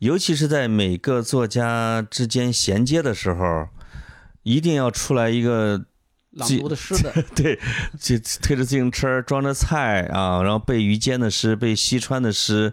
[0.00, 3.68] 尤其是在每个作家之间衔接的时候，
[4.42, 5.86] 一定要出来一个
[6.32, 7.58] 朗读的诗的， 对，
[7.98, 12.72] 就推着自行车装着菜啊，然后背于坚的诗，背西川的诗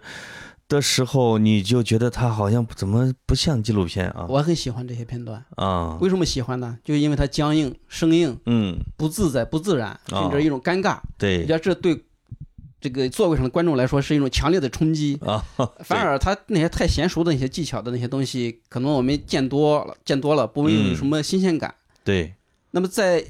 [0.68, 5.44] 的时候，你就觉得他好像怎么不像纪录片啊我很喜欢这些片段。
[5.56, 6.78] 啊为什么喜欢呢？
[6.84, 10.98] 就因为它僵硬、生硬、嗯，不自在、不自然，哦甚至一种尴尬。
[10.98, 12.04] 我对觉得这对
[12.82, 15.18] 这个座位上的观众来说是一种强烈的冲击。
[15.26, 15.44] 啊，
[15.80, 21.74] 反而他那些太娴熟的那些技巧的那些东西，可能我们见多了，见多了不会嗯有什么新鲜感。
[22.04, 22.34] 对。
[22.72, 23.26] 那么在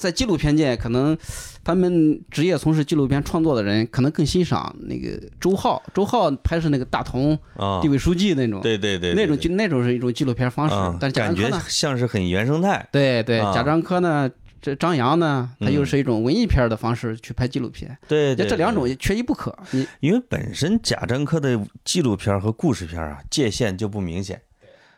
[0.00, 1.14] 在纪录片界，可能
[1.62, 10.74] 他们职业从事纪录片创作的人，可能更欣赏那个周浩，周浩拍摄那个大同啊地，委书记那种，对对对，那种就那种是一种纪录片方式。
[10.74, 12.88] 啊，但是贾感觉樟柯呢，像是很原生态。
[12.90, 14.30] 对对，啊贾樟柯呢，
[14.62, 19.54] 这张扬呢，他又嗯是一种文艺片的方式去拍纪录片，对对，这两种缺一不可。
[19.72, 24.40] 你因为本身贾樟柯的纪录片和故事片啊界限就不明显，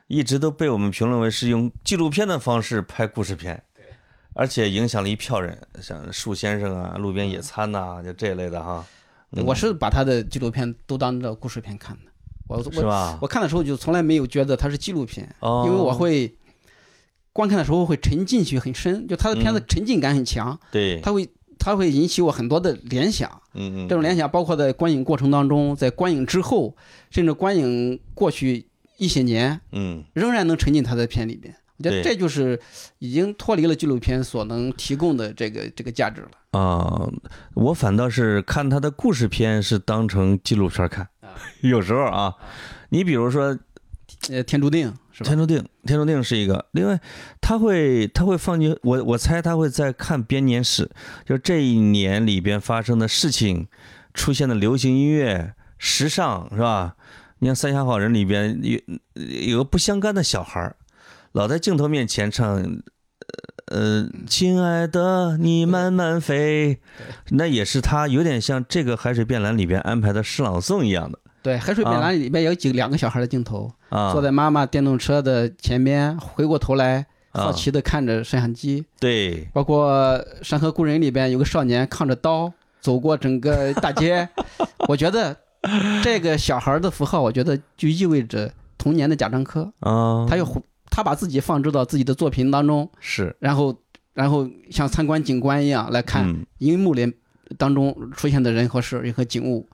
[0.06, 3.60] 一直都被我们评论为是用纪录片的方式拍故事片。
[4.34, 8.84] 而且影响了一票人，像树先生啊、路边野餐呐、就这一类的哈。
[9.34, 12.12] 嗯我是把他的纪录片都当着故事片看的。
[12.48, 13.18] 我我是吧？
[13.22, 16.36] 我看的时候就从来没有觉得它是纪录片，哦，因为我会
[17.32, 21.26] 观看的时候会沉浸去很深，就他的片子嗯沉浸感很强，对，他会
[21.58, 23.30] 他会引起我很多的联想。
[23.54, 26.76] 嗯嗯，这种联想包括在观影过程当中，在观影之后，
[27.10, 28.66] 甚至观影过去
[28.98, 31.56] 一些年，嗯仍然能沉浸他的片里边。
[31.90, 32.60] 我觉得这就是
[32.98, 36.30] 已经脱离了纪录片所能提供的这个这个价值了。
[36.58, 37.08] 啊、
[37.54, 42.34] 我反倒是看他的故事片是当成纪录片看啊， 有时候啊，
[42.90, 43.58] 你比如说
[44.28, 45.28] 呃，天注定是吧？
[45.28, 46.66] 天注定，天注定是一个。
[46.72, 47.00] 另外，
[47.40, 50.88] 他会他会放进我我猜他会在看编年史，
[51.24, 53.66] 就这一年里边发生的事情，
[54.14, 56.94] 出现的流行音乐、时尚是吧？
[57.38, 58.78] 你像《三峡好人》里边有
[59.14, 60.76] 有个不相干的小孩儿，
[61.32, 62.82] 老在镜头面前唱。
[63.66, 66.78] 呃，亲爱的，你慢慢飞，
[67.30, 71.18] 那也是他有点像这个《海水变蓝》里边安排的诗朗诵一样的。
[71.40, 74.12] 对，《海水变蓝》里面有几个两个小孩的镜头，啊。
[74.12, 78.84] 坐在妈妈电动车的前边，回过头来啊好奇的看着摄像机。
[79.00, 79.90] 对，包括
[80.42, 84.28] 《山河故人》里边有个少年扛着刀走过整个大街，
[84.86, 85.34] 我觉得
[86.02, 90.44] 这个小孩的符号，我觉得就意味着童年的贾樟柯，啊，他又
[90.92, 93.74] 他把自己放置到自己的作品当中，是然后
[94.12, 97.10] 然后像参观景观一样来看嗯荧幕里
[97.56, 99.66] 当中出现的人和事和景物。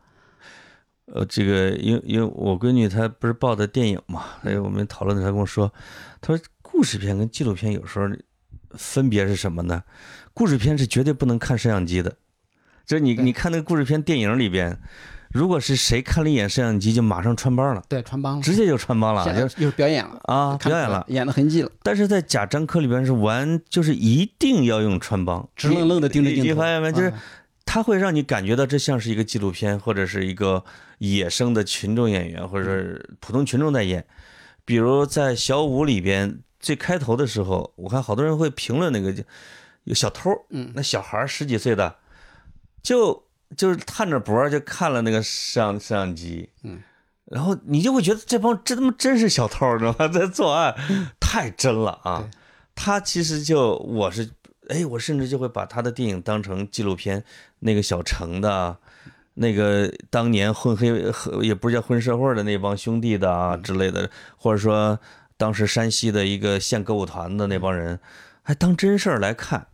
[1.06, 5.72] 呃，这个因为因为我闺女她不是报的电影嘛，还有我们讨论的时候，她跟我说，
[6.20, 8.08] 她说故事片跟纪录片有时候
[8.72, 9.82] 分别是什么呢？
[10.32, 12.14] 故事片是绝对不能看摄像机的，
[12.86, 14.78] 就是你你看那个故事片电影里边，
[15.30, 21.04] 如果是谁看了一眼摄像机，就马上穿帮了，对，穿帮了，直接就穿帮了，就就是表演了，啊表演了。
[21.08, 26.42] 演的痕迹了，但是在贾樟柯里边是完，就是一定要用穿帮，直愣愣的盯着镜头。
[26.44, 26.90] 你你发现没？
[26.90, 27.12] 就是
[27.66, 30.64] 他会让你感觉到这像是一个纪录片，或者是一个
[30.98, 34.06] 野生的群众演员，或者是普通群众在演。
[34.64, 39.14] 比如在小五里边最开头的时候，我看好多人会评论那个
[39.84, 41.96] 有小偷，嗯，那小孩十几岁的，
[42.82, 43.24] 就
[43.56, 46.80] 就是探着脖儿就看了那个摄像摄像机，嗯，
[47.24, 50.08] 然后你就会觉得这帮这他妈真是小偷儿，知道吗？
[50.08, 50.74] 在作案，
[51.18, 52.28] 太真了啊！
[52.74, 54.30] 他其实就我是
[54.68, 57.24] 哎，我甚至就会把他的电影当成纪录片，
[57.60, 58.76] 那个小城的，
[59.34, 60.88] 那个当年混黑
[61.42, 65.00] 也不是叫混社会的那帮兄弟的啊之类的，或者说
[65.36, 67.98] 当时山西的一个县歌舞团的那帮人，
[68.42, 69.66] 还当真事儿来看。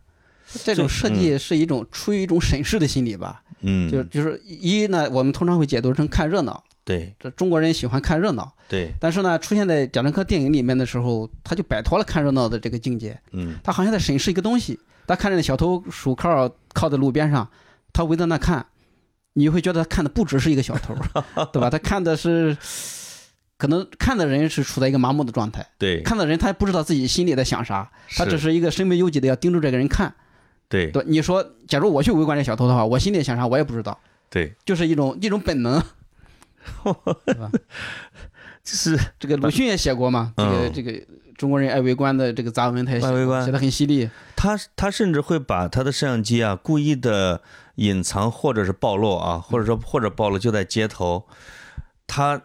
[0.63, 3.43] 这种设计是一种出于一种审视的心理吧。
[3.65, 8.53] 嗯，就就是一呢，我们通常会解读成看热闹，对这中国人喜欢看热闹。
[8.67, 14.79] 对，但是呢，出现在贾樟柯电影里面的时候，他就摆脱了看热闹的这个境界，嗯他好像在审视一个东西。
[15.07, 17.47] 他看着那小偷手铐靠在路边上，
[17.93, 18.65] 他围在那看，
[19.33, 20.95] 你会觉得他看的不只是一个小偷，
[21.53, 21.69] 对吧？
[21.69, 22.57] 他看的是，
[23.57, 30.15] 可能看的人是处在一个麻木的状态，对，看的人他也不知道自己心里在想啥，他只是是一个身不由己的要盯住这个人看。
[30.67, 33.99] 对对，你说，假如我去围观这小偷的话，我心里想啥我也不知道，
[34.29, 35.81] 对，就是一种一种本能，
[37.25, 37.51] 对吧？
[38.63, 40.91] 就是这个鲁迅也写过嘛，这个嗯这个
[41.37, 43.07] 中国人爱围观的这个杂文，他也写
[43.45, 44.09] 写的很犀利。
[44.35, 47.41] 他他甚至会把他的摄像机啊故意的
[47.75, 51.27] 隐藏或者是暴露啊，或者说或者暴露就在街头，
[52.07, 52.41] 他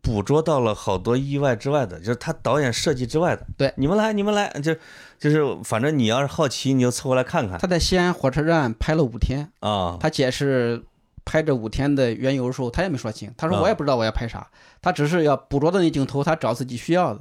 [0.00, 3.44] 捕捉到了好多意外之外的，就是他导演设计之外的。
[3.56, 4.76] 对，你们来，你们来，就
[5.22, 9.96] 就是反正你要是好奇，你就凑过来看看他在西安火车站拍了五天，啊。
[10.00, 10.82] 他解释
[11.24, 13.32] 拍这五天的缘由的时候，他也没说清。
[13.36, 14.44] 他说啊我也不知道我要拍啥，
[14.80, 17.20] 他只是要捕捉到那镜头，他找自己需要的。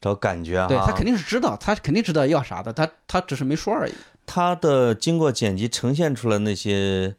[0.00, 3.92] 找感觉啊，对他肯定是知道，他肯定知道要啥的，他他只是没说而已。
[4.24, 7.14] 他的经过剪辑呈现出来那些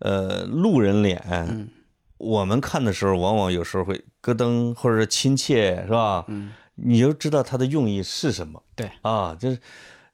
[0.00, 1.70] 呃路人脸，嗯
[2.18, 6.24] 我们看的时候往往有时候会咯噔或者是亲切，是吧？
[6.28, 8.62] 嗯，你就知道他的用意是什么。
[8.74, 9.58] 对啊，就是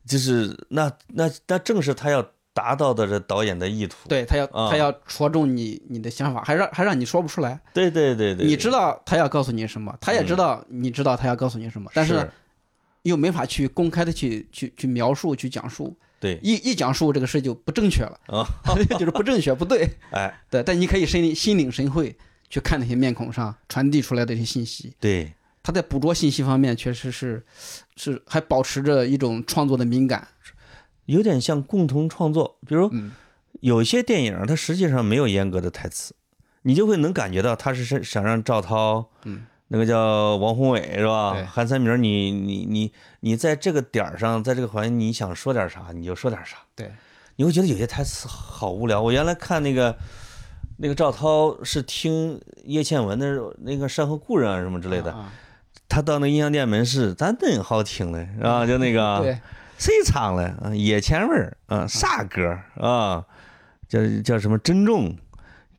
[0.06, 4.08] 就是那那那正是他要达到的这导演的意图。
[4.08, 7.60] 对他要啊他要戳中你你的想法，还让还让你说不出来。
[7.72, 12.28] 对对对对，你知道他要告诉你什么，他也知道你知道他要告诉你什么，但是
[13.02, 15.96] 又没法去公开的去去去描述去讲述。
[16.18, 18.44] 对一一讲述这个事就不正确了，啊，
[18.98, 19.88] 就是不正确不对。
[20.12, 22.14] 哎对，但你可以身心领神会
[22.50, 24.92] 去看那些面孔上传递出来的一些信息。
[25.00, 25.32] 对
[25.62, 27.44] 他在捕捉信息方面确实是
[27.96, 30.28] 是还保持着一种创作的敏感。
[31.06, 33.10] 有点像共同创作，比如嗯
[33.60, 36.14] 有些电影它实际上没有严格的台词，
[36.62, 41.34] 你就会能感觉到他是想想让赵涛，嗯，那个叫王宏伟是吧？
[41.50, 46.92] 韩三明，你你你你在这个点儿上，在这个环节你想说点啥你就说点啥，对，
[47.36, 49.02] 你会觉得有些台词好无聊。
[49.02, 49.96] 我原来看那个
[50.76, 53.26] 那个赵涛是听叶倩文的
[53.58, 55.32] 那个《山河故人》啊什么之类的，啊
[55.90, 59.38] 他到那音像店门市，咱真好听嘞，啊，就那个对，
[59.76, 60.72] 谁唱嘞啊？
[60.72, 63.24] 野前味儿啊，啥歌啊？
[63.88, 65.16] 叫叫什么珍重，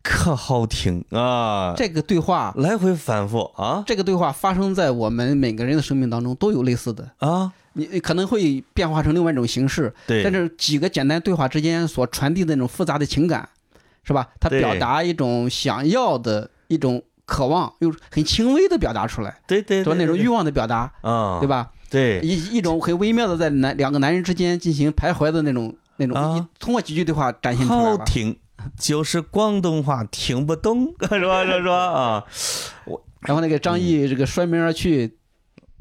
[0.04, 1.74] 可好听啊！
[1.78, 7.54] 这个对话，来回反复啊这个对话发生在我们每个人的生命当中都有类似的，啊！
[7.74, 13.48] 你你可能会变化成另外一种形式，对，但是几个简单对话之间所传递的那种复杂的情感，
[14.04, 14.28] 是吧？
[14.42, 17.02] 他表达一种想要的一种
[17.32, 21.48] 渴望，又很轻微的表达出来，对对对，对说那种欲望的表达，啊，对？
[21.48, 21.72] 吧？
[21.90, 27.98] 对，一一种很微妙的在男两个男人之间进行徘徊的那种那种，啊通过几句对话展现出来了。
[27.98, 28.38] 好听，
[28.78, 31.46] 就是广东话听不懂， 是吧？
[31.46, 31.74] 是吧？
[31.74, 32.24] 啊，
[32.86, 35.18] 我然后那个张译这个摔门而去，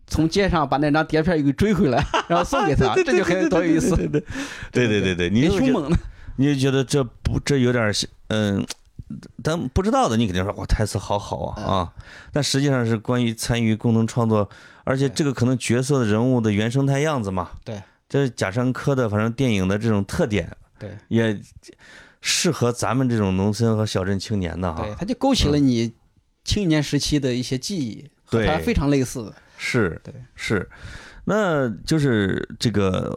[0.06, 5.98] 从街上把那张碟片给追回来， 然后送给他，这就很多有意思，对对对对你凶猛的。
[6.36, 8.64] 你就觉得这不这有点像嗯。
[9.42, 11.92] 咱不知道的，你肯定说哇台词好好嗯啊啊！
[12.32, 14.48] 但实际上是关于参与共同创作，
[14.84, 20.96] 而且这个可能角色的人物的原生态样子嘛，对，这是贾樟柯的，反正电影的这种特点，对。
[21.08, 21.40] 也
[22.20, 24.84] 适合咱们这种农村和小镇青年的哈。
[24.84, 25.92] 对，他就勾起了你
[26.44, 28.46] 青年时期的一些记忆，和对。
[28.46, 29.32] 他非常类似。
[29.56, 30.68] 是，对，是，
[31.24, 33.14] 那就是这个，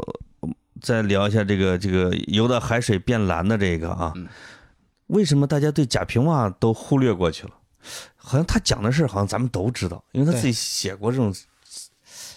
[0.81, 4.27] 再聊一下这个这个游到海水变蓝的这个啊，嗯
[5.13, 7.53] 为什么大家对贾平凹都忽略过去了？
[8.15, 11.33] 好像他讲的事儿，好像咱们都知道，因为他自己写过这种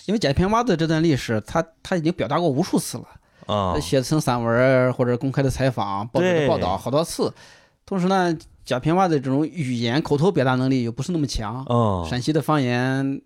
[0.06, 3.04] 因为贾平凹的这段历史，他他已经表达过无数次了，
[3.46, 7.32] 啊他，写成散文儿或者公开的采访、报纸的报道好多次。
[7.84, 13.22] 同时呢，贾平凹的这种语言口头表达能力又不是那么强，哦，陕西的方言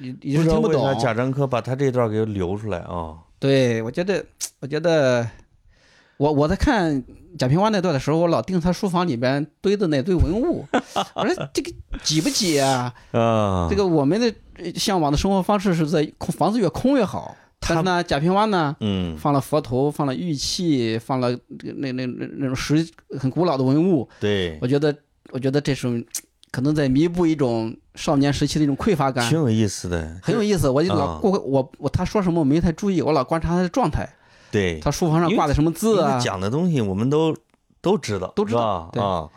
[0.00, 0.98] 也也是听不懂。
[0.98, 3.16] 贾樟柯把他这段给留出来啊？
[3.38, 4.24] 对，我觉得，
[4.60, 5.26] 我觉得，
[6.22, 7.02] 我我在看
[7.36, 10.64] 贾平凹那段的时候，我老盯他书房里边堆的那堆文物，
[11.14, 11.72] 我说这个
[12.04, 12.94] 挤不挤啊？
[13.10, 17.36] 啊，这个我们的呃向往的生活方式是在空房子越空越好。
[17.58, 21.30] 但是呢，贾平凹呢，嗯，放了佛头，放了玉器，放了
[21.76, 22.86] 那那那那种石
[23.18, 24.94] 很古老的文物，对，我觉得，
[25.30, 26.04] 我觉得这种
[26.50, 30.68] 可能在弥补一种少年时期的一种匮乏感挺，有意思的，很有意思。
[30.68, 34.08] 我就老啊过我我他说什么我没太注意，我老观察他的状态，
[34.52, 36.20] 对，他书房上挂的什么字啊？
[36.20, 37.36] 讲的东西我们都
[37.80, 39.28] 都知道，都知道啊。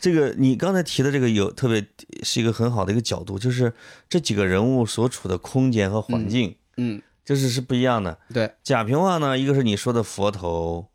[0.00, 1.84] 这个你刚才提的这个有特别
[2.22, 3.70] 是一个很好的一个角度，就是
[4.08, 8.16] 这几个人物所处的空间和环境，嗯，就是是不一样的。
[8.32, 10.86] 对，贾平凹呢，一个是你说的佛头，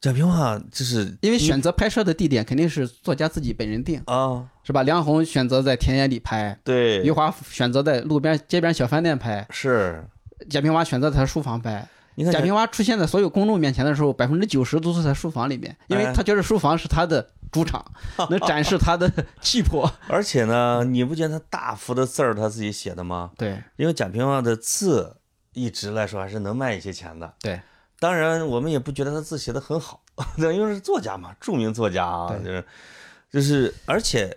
[0.00, 4.82] 贾平凹就是因为选择拍摄的地点肯定是作家自己本人定，啊，是吧？
[4.82, 10.04] 梁鸿选择在田野里拍，对余，华选择在路边街边小饭店拍，是。
[10.50, 11.88] 贾平凹选择在他书房拍。
[12.16, 17.84] 你看贾平凹出现在所有公众面前的时候，百分之九十都是在书房里面，因为哎他觉得书房是他的主场，
[18.30, 19.10] 能展示他的
[19.40, 19.90] 气魄。
[20.08, 23.30] 而且呢，你不觉得他大幅的字儿他自己写的吗？
[23.36, 25.16] 对因为贾平凹的字
[25.52, 27.34] 一直来说还是能卖一些钱的。
[27.40, 27.60] 对，
[27.98, 30.02] 当然我们也不觉得他字写的很好，
[30.38, 32.64] 因为是作家嘛，著名作家啊，就是
[33.30, 34.36] 就是，而且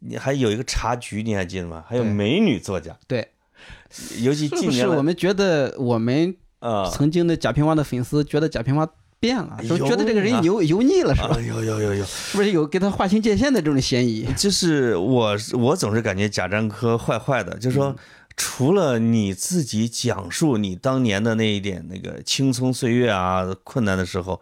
[0.00, 1.84] 你还有一个茶局，你还记得吗？
[1.88, 3.28] 还有美女作家，对，
[4.20, 8.88] 尤其近年来我们觉得我们啊曾经的贾平凹的粉丝觉得贾平凹
[9.20, 11.40] 变了，就觉得这个人啊油油腻了，是吧啊？
[11.40, 14.26] 有有有有，是不是有给他划清界限的这种嫌疑？
[14.36, 17.96] 就是我我总是感觉贾樟柯坏坏的，就是嗯说。
[18.34, 24.40] 除了你自己讲述你当年的那一点那个青葱岁月啊，困难的时候，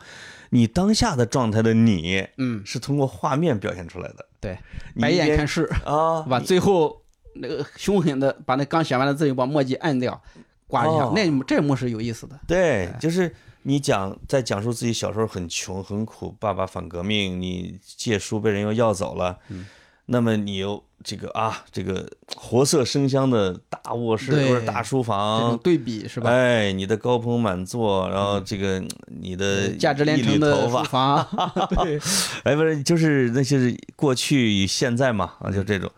[0.51, 4.27] 你当下的状态的你嗯，是通过画面表现出来的。
[4.41, 4.57] 对，
[5.01, 7.03] 白眼看世，啊，把最后
[7.35, 10.21] 那个凶狠的把那刚写完的字又把墨迹按掉，
[10.67, 11.13] 刮一下，哦。
[11.15, 12.39] 那这一幕是有意思的。
[12.47, 19.67] 对，就是你讲在讲述自己小时候很穷很苦，爸爸反革命，你借书被人又要走了，嗯。
[20.13, 22.05] 那么你又这个啊，这个
[22.35, 26.29] 活色生香的大卧室对或者大书这种房，对比是吧？
[26.29, 31.25] 哎，你的高朋满座，然后这个你的价值连城的书房，
[31.85, 31.97] 对，
[32.43, 35.89] 哎，不是，就是那些是过去与现在嘛，啊，就这种。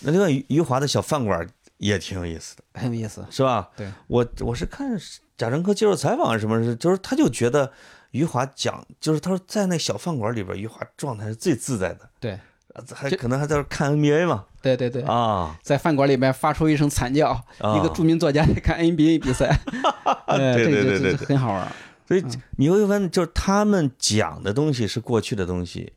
[0.00, 1.46] 那另外余余华的小饭馆
[1.78, 3.24] 也挺有意思的，很有意思。
[3.30, 3.68] 是吧？
[3.76, 4.98] 对，我我是看
[5.36, 7.72] 贾樟柯接受采访什么是，就是他就觉得
[8.10, 17.78] 余华讲，就是他说在那小饭馆里边，余华状态是最自在的，对，啊还可能还在那看 NBA 嘛，对对对，啊，在饭馆里边发出一声惨叫，啊。
[17.78, 19.58] 一个著名作家在看 NBA 比赛，
[20.26, 21.70] 呃 对对对对很好玩。
[22.08, 22.24] 所以
[22.56, 25.92] 你会发现，就是他们讲的东西是过去的东西，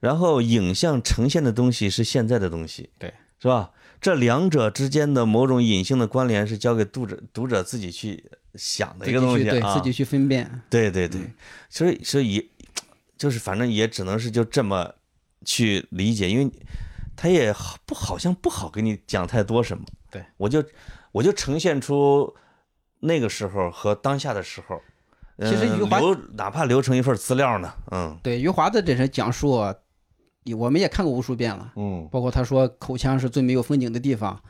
[0.00, 3.72] 然后影像呈现的东西是现在的东西，对，是吧？
[4.00, 10.62] 这两者之间的某种隐性的关联是交给读者读者自己去想的一个东西啊，自己去对自己去分辨。
[10.70, 11.20] 对对对，
[11.68, 12.48] 所以所以也
[13.18, 14.92] 就是反正也只能是就这么
[15.44, 16.48] 去理解，因为
[17.16, 19.84] 他也好不好像不好给你讲太多什么。
[20.08, 20.62] 对，我就
[21.10, 22.32] 我就呈现出
[23.00, 24.76] 那个时候和当下的时候。
[24.76, 24.82] 嗯
[25.44, 29.74] 其实余华留哪怕留成一份资料呢，嗯对余华的这些讲述啊，
[30.56, 31.72] 我们也看过无数遍了。
[31.76, 34.40] 嗯，包括他说口腔是最没有风景的地方，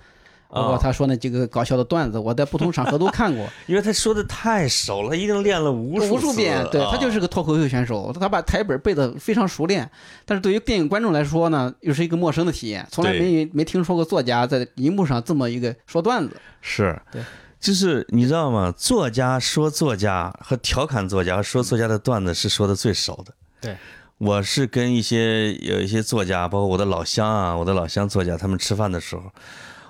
[0.48, 6.66] 包括啊，他说那几个搞笑的段子，我在不同场合都看过 因为他说的太熟了，他一定练了无数无数遍。
[6.70, 9.90] 对他就是个脱口秀选手，他把台本背得非常熟练。
[10.24, 16.36] 但是对于电影观众来说呢，又是一个陌生的体验，从来没没听说过作家在荧幕上这么一个说段子。
[16.60, 17.22] 是，对，
[17.60, 18.72] 就是你知道吗？
[18.76, 23.34] 作家说作家和调侃作家和说作家的段子是说的最少的。
[23.60, 23.76] 对，
[24.22, 29.32] 我是跟一些有一些作家，包括我的老乡啊，我的老乡作家，他们吃饭的时候，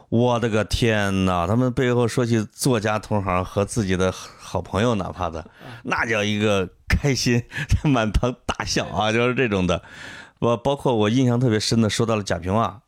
[0.08, 5.44] 我的个天呐，他们背后说起作家同行和自己的好朋友，哪怕的，
[5.82, 7.42] 那叫一个开心，
[7.84, 9.82] 满堂大笑啊，就是这种的。
[10.38, 12.80] 我包括我印象特别深的，说到了贾平凹，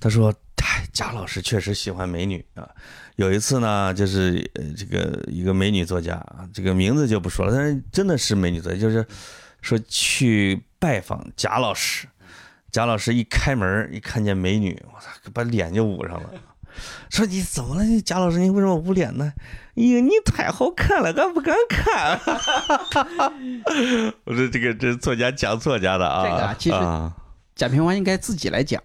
[0.00, 2.68] 他说：“哎，贾老师确实喜欢美女啊。
[3.14, 9.06] 有一次呢，就是呃，这个一个美女作家啊，这个名字就不说了，但是真的是美女作家，就是
[9.64, 12.06] 说去拜访贾老师，
[12.70, 16.30] 贾老师一开门一看见美女，我操，把脸就捂上了。
[17.08, 18.00] 说你怎么了？
[18.02, 19.32] 贾老师，你为什么捂脸呢？
[19.76, 22.20] 哎呀，你太好看了，俺不敢看。
[24.24, 27.16] 我说这个这作家讲作家的啊，这个啊其实啊
[27.54, 28.82] 贾平凹应该自己来讲，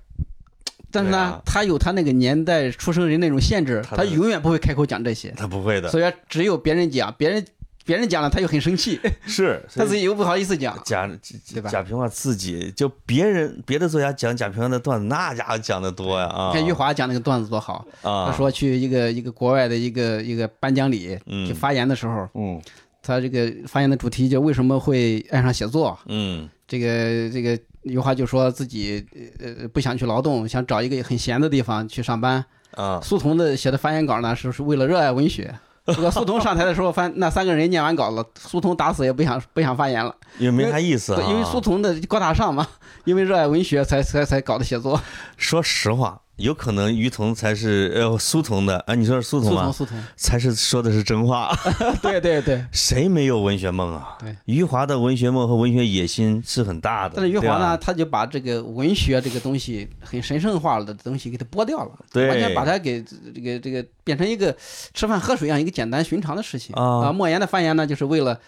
[0.91, 7.45] 但是呢，啊他有他那个年代出生人那种限制，他他永远不会开口讲这些，他不会的，所以只有别人讲，别人
[7.85, 10.79] 别人讲了他又很生气， 是他自己又不好意思讲。
[10.85, 11.07] 贾
[11.53, 16.51] 对吧贾平凹自己就别人别的作家讲贾平凹的段子，那家伙讲的多呀啊！
[16.53, 22.61] 你看余华讲那个段子多好，啊，他说去一个一个国外的一个一个颁奖礼嗯去发言的时候，嗯
[23.01, 29.03] 他这个发言的主题就为什么会爱上写作，嗯这个这个余华就说自己
[29.39, 32.43] 呃不想去劳动，想找一个很闲的地方去上班。
[32.75, 35.53] 啊苏童的写的发言稿呢，是是为了热爱文学。
[35.93, 42.67] 这个苏童上台的时候，翻那三个人念完稿了，苏童打死也不想不想发言了，也没啥意思因为苏童的高大上嘛，
[43.05, 44.99] 因为热爱文学才才才搞的写作。
[45.37, 49.85] 说实话，有可能于彤才是呃苏童的啊，你说是苏童吗苏童，？
[49.85, 51.51] 苏童，才是说的是真话。
[52.01, 52.63] 对对对。
[52.71, 54.17] 谁没有文学梦啊？
[54.19, 57.13] 对，余华的文学梦和文学野心是很大的。
[57.15, 57.77] 但是余华呢，？
[57.77, 64.55] 他就把这个文学这个东西很神圣化了的东西给它剥掉了，对完全把它给这个这个变成一个
[64.91, 68.39] 吃饭喝水一样一个简单寻常的事情啊莫言的发言呢，就是为了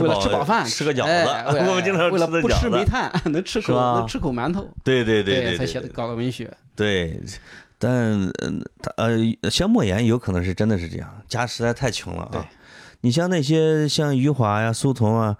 [0.00, 6.54] 为了吃饱饭，吃个饺子， 哎我们经常为了不吃的饺子吃煤炭， 能吃口能吃口馒头，对对对对，才写的搞的文学。
[6.74, 7.18] 对，
[7.78, 7.90] 但
[8.42, 9.16] 嗯，他呃，
[9.50, 12.46] 像莫言有可能是真的是这样，家实在太穷了对啊。
[13.00, 15.34] 你像那些像余华呀、苏童啊，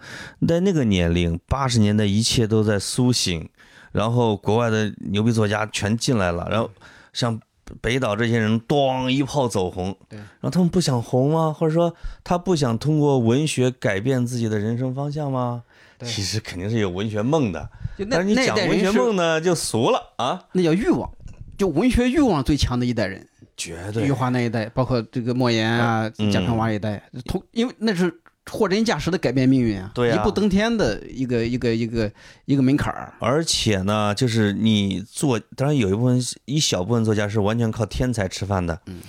[0.48, 3.46] 在那个年龄，八十年代一切都在苏醒，
[3.92, 6.70] 然后国外的牛逼作家全进来了，然后
[7.12, 7.38] 像
[7.80, 11.54] 北岛这些人，咣一炮走红，对然后他们不想红吗？
[11.56, 15.62] 或者说他不想通过文学改变自己的人生方向吗？
[15.98, 21.10] 对其实肯定是有文学梦的，就但是你讲文学梦呢，就俗了啊，那叫欲望，
[21.56, 23.26] 就文学欲望最强的一代人。
[23.56, 28.14] 绝对余华那一代，包括这个莫言啊、嗯贾平凹一代，同因为那是
[28.50, 32.10] 货真价实的改变命运啊，对啊一步登天的一个一个一个
[32.44, 33.12] 一个门槛儿。
[33.18, 39.00] 而且呢，就是你做，当然有一部分一小部分作家是完全靠天才吃饭的，嗯，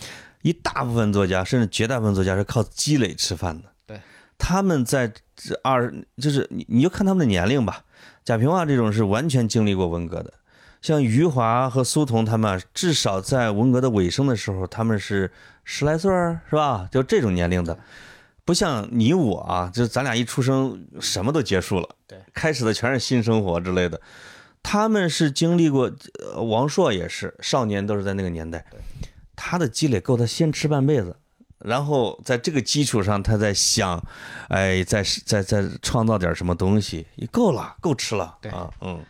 [0.42, 3.70] 一大部分作家甚至绝大部分作家是靠积累吃饭的。
[3.86, 4.02] 对，
[4.40, 7.84] 他们在这二，就是你你就看他们的年龄吧，
[8.26, 10.34] 贾平凹这种是完全经历过文革的，
[10.82, 15.32] 像余华和苏童他们啊，至少在文革的尾声的时候，他们是
[15.64, 16.90] 十来岁儿，是吧？
[16.92, 17.78] 就这种年龄的。
[18.48, 24.00] 不像你我啊，就是咱俩一出生什么都结束了，对，开始的全是新生活之类的。
[24.64, 25.92] 他们是经历过，
[26.34, 28.66] 呃王朔也是少年，都是在那个年代，
[29.36, 31.18] 他的积累够他先吃半辈子，
[31.60, 34.02] 然后在这个基础上，他在想，
[34.48, 39.04] 哎，再再再创造点什么东西，也够了，够吃了，对啊，嗯，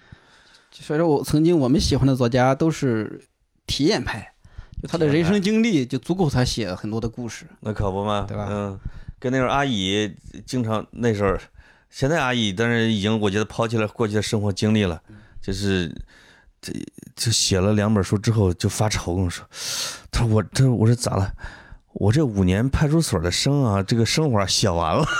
[0.71, 3.21] 所以说我曾经我们喜欢的作家都是
[3.67, 4.33] 体验派，
[4.81, 7.45] 就他的人生经历就足够他写很多的故事。
[7.59, 8.79] 那可不嘛，对吧嗯，
[9.29, 10.09] 跟那时候阿姨
[10.45, 11.37] 经常那时候，
[11.89, 15.01] 现在阿姨当然已经我觉得抛弃了过去的生活经历了，
[15.41, 15.93] 就是
[16.61, 16.71] 这
[17.13, 19.45] 就写了两本书之后就发愁跟我说，
[20.09, 21.33] 他说我他说我说咋了？
[21.91, 25.05] 我这五年派出所的生啊，这个生活写完了。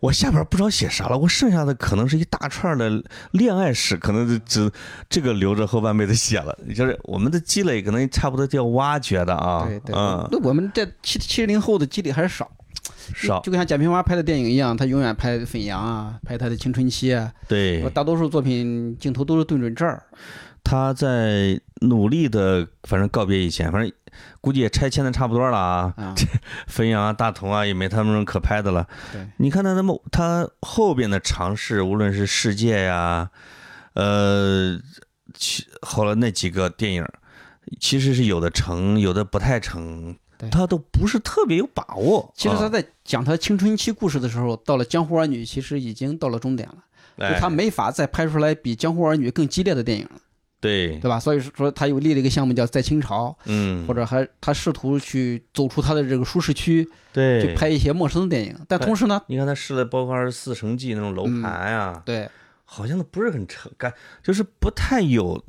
[0.00, 4.70] 我下边不知道写啥了，我剩下的可能是一大串的恋爱史，可能就只
[5.08, 6.54] 这个留着后半辈子写了。
[6.76, 12.50] 就是我们的积累可能差不多就要挖掘的啊，对对，嗯，那我们这七七零后的积累还是少，
[13.14, 20.02] 少就跟像贾平凹拍的电影一样，他永远拍《汾阳》啊，拍他的青春期啊，对，大多数作品镜头都是对准这儿。
[20.62, 23.92] 他在努力的，反正告别以前，反正
[24.40, 25.92] 估计也拆迁的差不多了啊。
[25.98, 26.14] 啊，
[26.66, 28.88] 汾阳啊、大同啊，也没他们可拍的了。
[29.12, 33.28] 对，你看他那么他后边的尝试，无论是世界呀，
[33.92, 34.80] 呃，
[35.34, 37.06] 其后来那几个电影，
[37.78, 42.32] 其实是有的成，有的不太成对，他都不是特别有把握。
[42.34, 50.20] 其实他啊在讲他青春期故事的时候，到了《江湖儿女》，其实已经到了终点了，他没法再拍出来比《江湖儿女》更激烈的电影了，
[50.60, 51.20] 对，对吧？
[51.20, 57.42] 所以说他又立了一个项目叫《在清朝》，嗯，或者还他试图去走出他的这个舒适区，对。
[57.42, 62.28] 去拍一些陌生的电影，但同时呢，你看他试了包括二十四城记那种楼盘呀、对。
[62.66, 65.40] 好像都不是很成感，就是不太有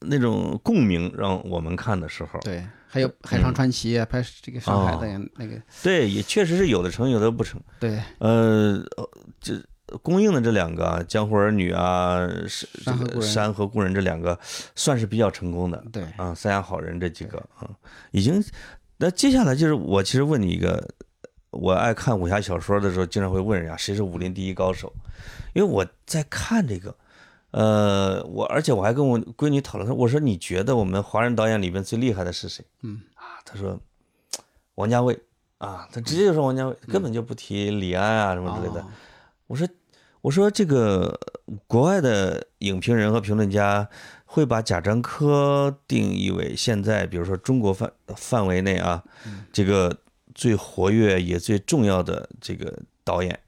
[0.00, 7.58] 那种共鸣，让我们看的时候，对，还有《海上传奇》啊，拍这个上海的哦那个，对，也确实是有的成，有的不成。
[7.80, 8.84] 对，呃，
[9.40, 9.58] 这
[10.02, 14.38] 供应的这两个啊，《江湖儿女》啊，是山河故人山河故人这两个
[14.74, 17.66] 算是比较成功的对，啊，三峡好人这几个啊，
[18.10, 18.44] 已经。
[18.98, 20.86] 那接下来就是我其实问你一个，
[21.48, 24.92] 我爱看武侠小说的时候，经常会问人家谁是武林第一高手，
[25.54, 26.94] 因为我在看这个。
[27.52, 32.64] 呃，我而且我还跟我闺女讨论，我说你觉得我们华人导演里边最厉害的是谁？
[32.82, 33.00] 嗯。
[33.14, 33.78] 啊，她说
[34.74, 35.18] 王家卫。
[35.58, 38.80] 啊，她直接就说王家卫，根本就不提李安啊什么之类的。
[38.80, 38.86] 哦。
[39.46, 39.68] 我说
[40.22, 41.20] 我说这个
[41.66, 43.88] 国外的影评人和评论家
[44.24, 49.04] 会把贾樟柯定义为现在比如说中国范范围内啊，
[49.52, 49.94] 这个
[50.34, 53.38] 最活跃也最重要的这个导演，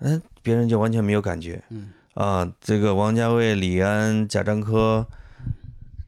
[0.00, 1.62] 嗯，别人就完全没有感觉。
[1.70, 5.06] 嗯啊，这个王家卫、李安、贾樟柯、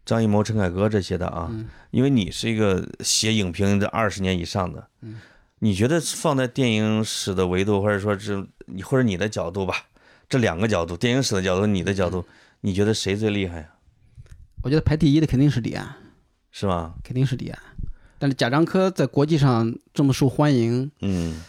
[0.05, 5.21] 张艺谋、陈凯歌这些的啊，嗯因为你是一个写影评的二十年以上的，嗯
[5.59, 9.75] 你觉得放在电影史的维度，或者说是你或者你的角度吧，
[10.29, 12.25] 这两个角度，电影史的角度，你的角度，
[12.61, 13.69] 你觉得谁最厉害呀？
[14.63, 15.97] 我觉得排第一的肯定是李安，
[16.51, 16.95] 是吗？
[17.03, 17.59] 肯定是李安。
[18.19, 21.41] 但是贾樟柯在国际上这么受欢迎，嗯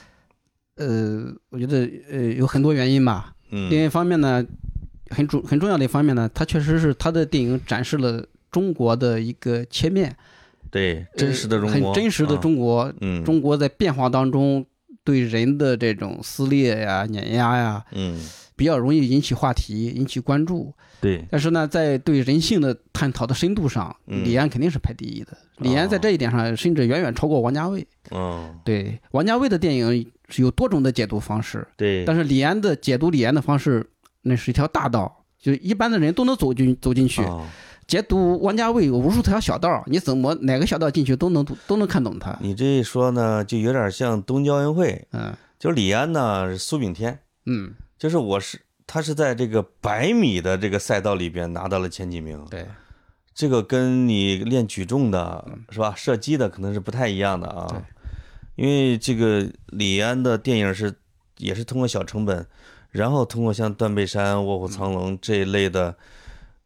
[0.75, 3.33] 呃，我觉得呃有很多原因吧。
[3.49, 3.69] 嗯。
[3.69, 4.45] 另一方面呢，
[5.09, 10.15] 很重很重要的一方面呢，它确实是他的电影展示了中国的一个切面，
[10.71, 14.65] 对，真实的中呃国，很真实的啊，中国，嗯，中国在变化当中
[15.03, 18.19] 对人的这种撕裂呀、碾压呀，嗯
[18.57, 20.73] 比较容易引起话题、引起关注。
[20.99, 24.25] 对，但是呢，在对人性的探讨的深度上，嗯。
[24.25, 25.37] 李安肯定是排第一的。
[25.59, 27.87] 李安在这一点上甚至远远超过王家卫。
[28.09, 33.87] 嗯，对，王家卫的电影是有多种的解读方式，对，但是李安的解读李安的方式，
[34.23, 37.21] 那是一条大道，就是一般的人都能走进走进去。
[37.21, 37.45] 哦。
[37.85, 42.37] 解读王家卫有无数条小道，你怎么哪个小道进去都能读都能看懂他。
[42.41, 45.33] 你这一说呢，就有点像东京奥运会，嗯。
[45.59, 52.65] 就是李安呢苏炳添，嗯，就是我是他是在这个百米的这个赛道里边拿到了前几名，对，
[53.33, 57.77] 这个跟你练举重的是吧，射击的可能是不太一样的对。
[57.77, 57.85] 啊，
[58.55, 60.95] 因为这个李安的电影是
[61.37, 62.47] 也是通过小成本，
[62.89, 65.95] 然后通过像断背山、卧虎藏龙这一类的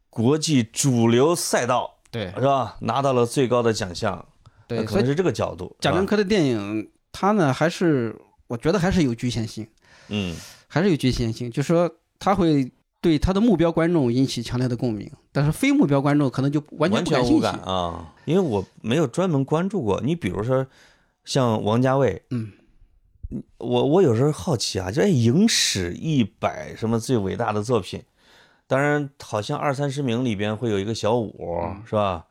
[0.08, 2.32] 国际主流赛道对。
[2.34, 4.24] 是吧，拿到了最高的奖项，
[4.66, 8.14] 对，可能是这个角度，贾樟柯的电影，他呢还是
[8.46, 9.66] 我觉得还是有局限性，
[10.08, 10.36] 嗯
[10.72, 17.42] 还是有局限性，就是说他会对他的目标观众引起强烈的共鸣，但是非目标观众可能就完全不感兴趣。
[17.42, 20.00] 全无感啊，因为我没有专门关注过。
[20.00, 20.66] 你比如说
[21.26, 22.52] 像王家卫，嗯，
[23.58, 28.02] 我我有时候好奇啊，就哎，影史一百什么最伟大的作品，
[28.66, 31.34] 当然好像二三十名里边会有一个小五，
[31.66, 32.24] 嗯是吧？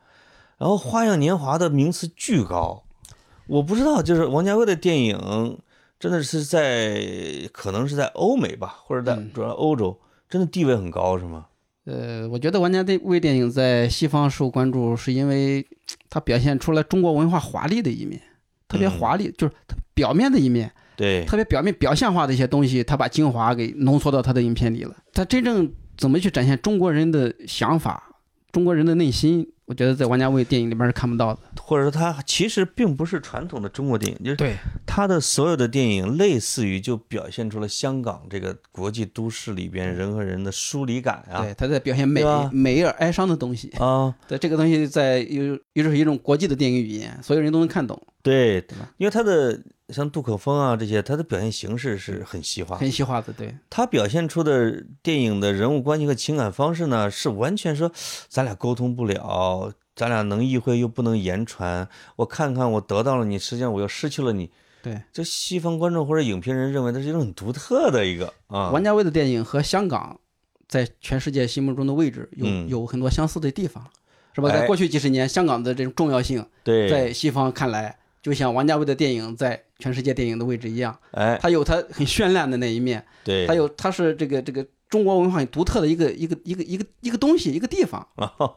[0.57, 2.85] 然后《花样年华》的名次巨高，
[3.45, 5.59] 我不知道，就是王家卫的电影
[6.01, 6.99] 真的是在
[7.51, 9.95] 可能是在欧美吧，或者在嗯主要欧洲，
[10.27, 11.45] 真的地位很高，是吗？
[11.85, 15.63] 呃，我觉得王家卫电影在西方受关注，是因为
[16.09, 18.19] 它表现出了中国文化华丽的一面，
[18.67, 24.95] 特别嗯华丽，就是他表面的一面，对，特别表面表象化的一些东西，他把精华给浓缩到他的影片里了。
[25.13, 28.15] 他真正怎么去展现中国人的想法、
[28.51, 31.39] 中国人的内心，我觉得在王家卫电影里边是看不到的。
[31.61, 43.69] 或者说他其实并不是传统的中国电影，就是对他的所有的电影类似于就表现出了香港这个国际都市里边人和人的疏离感啊对，他在表现美美而哀伤的东西。
[43.78, 49.57] 啊，对这个东西在有又是一种国际的电影语言，所有人都能看懂，对对吧，因为他的
[49.91, 53.33] 像杜可风啊这些，他的表现形式是很西化，很西化的。
[53.33, 57.91] 对，他表现出的电影的人物关系和情感方式呢，是完全说
[58.29, 64.49] 咱俩沟通不了，咱俩能意会又不能言传，我看看我得到了你，实际上我又失去了你。
[64.83, 70.19] 对，这西方观众或者影评人认为它是一种很独特的一个啊，王家卫的电影和香港
[70.67, 73.85] 在全世界心目中的位置有、嗯有很多相似的地方，
[74.33, 74.49] 是吧？
[74.49, 88.05] 哎在过去几十年，香港的这种重要性，对，在西方看来，就像王家卫的电影在全世界电影的位置一样，哎，它有它很绚烂的那一面，对，它有它是这个这个中国文化很独特的一个一个一个一个一个东西一个地方，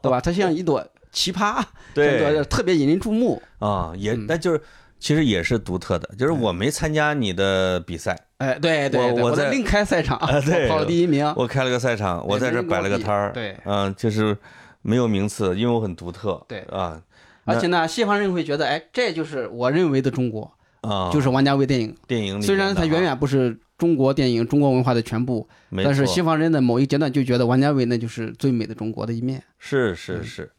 [0.03, 0.21] 对吧？
[0.21, 1.63] 它像一朵奇葩，
[1.93, 2.43] 对。
[2.45, 3.41] 特别引人注目。
[3.59, 4.25] 啊，也嗯。
[4.27, 4.61] 那就是
[4.99, 10.65] 其实也是独特的，就是我没参加你的比赛，哎，对我我在另开赛场，啊对。
[10.65, 11.25] 我跑了第一名。
[11.37, 13.57] 我开了个赛场，我在这摆了个摊儿，对。
[13.63, 14.37] 嗯，就是
[14.81, 16.59] 没有名次，因为我很独特，对。
[16.69, 17.01] 啊，那
[17.45, 21.95] 而且呢，西方人会觉得，哎，这就是我认为的中国，啊，就是王家卫电影。
[22.07, 25.47] 电影虽然它远远不是中国电影、中国文化的全部，
[25.83, 29.43] 但是西方人的某一阶段就觉得王家卫那就是最美的中国的一面。
[29.59, 30.51] 是是嗯是，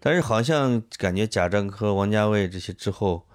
[0.00, 3.26] 但是好像感觉贾樟柯、王家卫这些之后，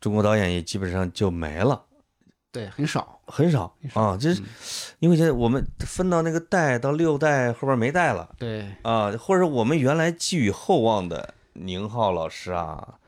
[0.00, 1.84] 中国导演也基本上就没了。
[2.50, 3.16] 对，很少。
[3.30, 4.40] 很少很少啊，就是
[5.00, 12.98] 因为现在我们分到那个代到六代后边没代了对，啊，或者我们原来寄予厚望的宁浩老师啊，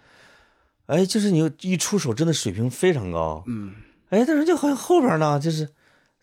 [0.86, 3.74] 哎，就是你一出手真的水平非常高，嗯，
[4.08, 5.68] 哎，但是就好像后边呢，就是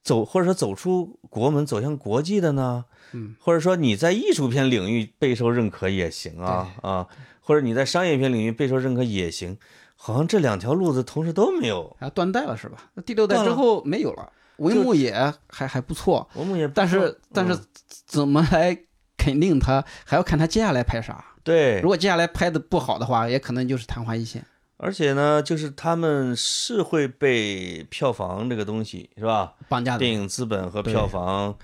[0.04, 7.08] 走或者说走出国门走向国际的呢，嗯，或者说你在艺术片领域备受认可也行啊啊，
[7.42, 9.58] 或者你在商业片领域备受认可也行，
[9.96, 11.96] 好像这两条路子同时都没有。
[12.00, 12.78] 啊断代了是吧？
[12.94, 17.60] 那第六代之后没有了，文牧野还还不错，我们也但是但是嗯
[18.06, 18.78] 怎么来
[19.18, 21.24] 肯定他，还要看他接下来拍啥。
[21.48, 24.44] 对如，果接下来拍的不好的话，也可能就是昙花一现。
[24.78, 29.54] 而且呢，就是他们是会被票房这个东西是吧？
[29.68, 31.56] 绑架的电影资本和票房，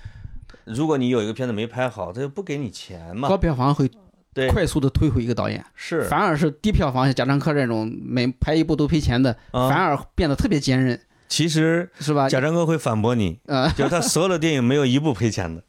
[0.63, 3.37] 如果你有一个片子没拍好，他就不给你钱嘛高。
[3.37, 3.87] 票房会
[4.33, 12.27] 对，快速的推回一个导演，是反而是低票房像贾樟柯这种每拍一部都赔钱的，啊反而变得特别坚韧，其实是吧？
[12.27, 15.61] 贾樟柯会反驳你，呃就是他所有的电影没有一部赔钱的。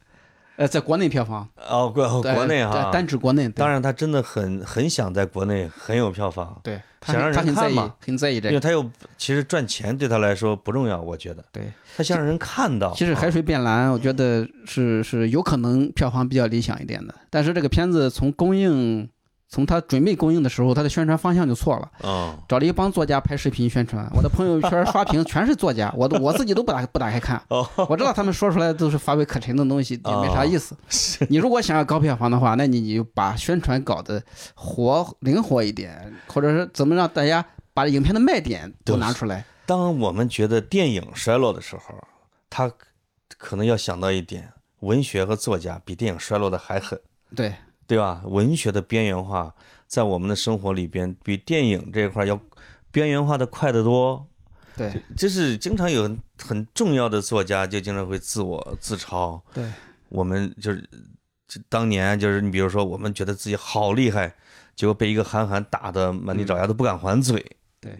[0.56, 8.48] 呃，在国内票房，哦，国国内哈，单指国内，当然他真的很很想在国内很有票房，对，他想让很他很在意人看嘛，很在意这个。
[8.50, 8.88] 因为他又
[9.18, 12.94] 其实赚钱对他来说不重要，我觉得对，他想让人看到。
[12.94, 19.08] 其实《海啊水变蓝》，我觉得是是有可能票房比较理想一点的，但是这个片子从公映
[19.54, 24.04] 从他准备公映的时候，他的宣传方向就错了，嗯，找了一帮作家拍视频宣传。
[24.12, 27.40] 我的朋友圈刷屏全是作家，我都 我自己都不打不打开看。
[27.50, 30.76] 哦，我知道他们说出来都是乏味可陈的东西，也没啥意思。
[31.28, 34.20] 你如果想要高票房的话，那你你就把宣传搞得
[34.56, 39.44] 活灵活一点，或者是怎么让大家把影片的卖点都拿出来。
[39.66, 41.94] 当我们觉得电影衰落的时候，
[42.50, 42.68] 他
[43.38, 46.98] 可能要想到一点，文学和作家比电影衰落的还狠，
[47.36, 47.54] 对
[47.86, 48.22] 对吧？
[48.24, 49.54] 文学的边缘化
[49.86, 52.40] 在我们的生活里边比电影这一块要
[52.90, 54.26] 边缘化的快得多。
[54.76, 59.64] 对就是经常有很很重要的作家就经常会自我自嘲，对
[60.08, 60.82] 我们就是
[61.46, 64.34] 就当年就是你比如说我们觉得自己好厉害，
[64.74, 67.96] 结果被一个韩寒打的满地找牙都不敢还嘴，对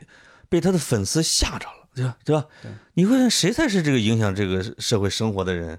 [0.49, 2.17] 被他的粉丝吓着了，对吧？
[2.25, 2.45] 对吧？
[2.61, 5.79] 对你会看谁才是这个影响这个社会生活的人？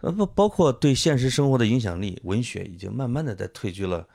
[0.00, 4.06] 呃，不包括对现实生活的影响力，文学已经慢慢的在退居了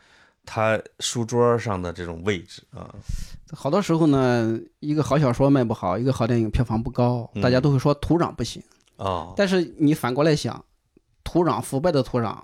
[0.44, 2.94] 他书桌上的这种位置啊。
[3.52, 8.62] 好多时候呢，一个好小说卖不好，一个好电影票房不高，嗯大家都会说土壤不行。
[8.98, 10.64] 哦，但是你反过来想，
[11.24, 12.38] 土壤腐败的土壤、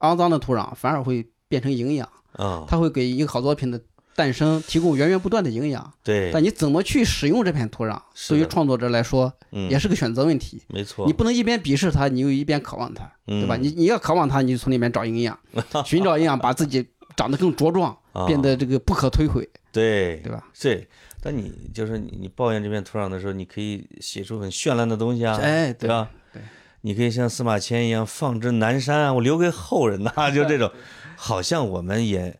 [0.00, 3.80] 肮脏的土壤反而会变成营养，啊，它会给一个好作品的
[4.16, 5.92] 诞生提供源源不断的营养。
[6.02, 10.60] 对，但你怎么去使用这片土壤，对于创作者来说嗯也是个选择问题。
[10.68, 13.56] 没错，你不能一边鄙视它，你又一边渴望它，对吧？
[13.56, 15.38] 嗯你你要渴望它，你就从里面找营养，
[15.84, 20.42] 寻找营养，把自己长得更茁壮，啊变得这个不可摧毁，对对吧？
[20.58, 20.88] 对，
[21.22, 26.08] 但你就是你你抱怨这片土壤的时候，你可以写出很绚烂的东西啊，哎，对吧？
[26.32, 26.42] 对，
[26.82, 30.70] 你可以像司马迁一样放之南山啊，我留给后人呐、 就这种，
[31.16, 32.38] 好像我们也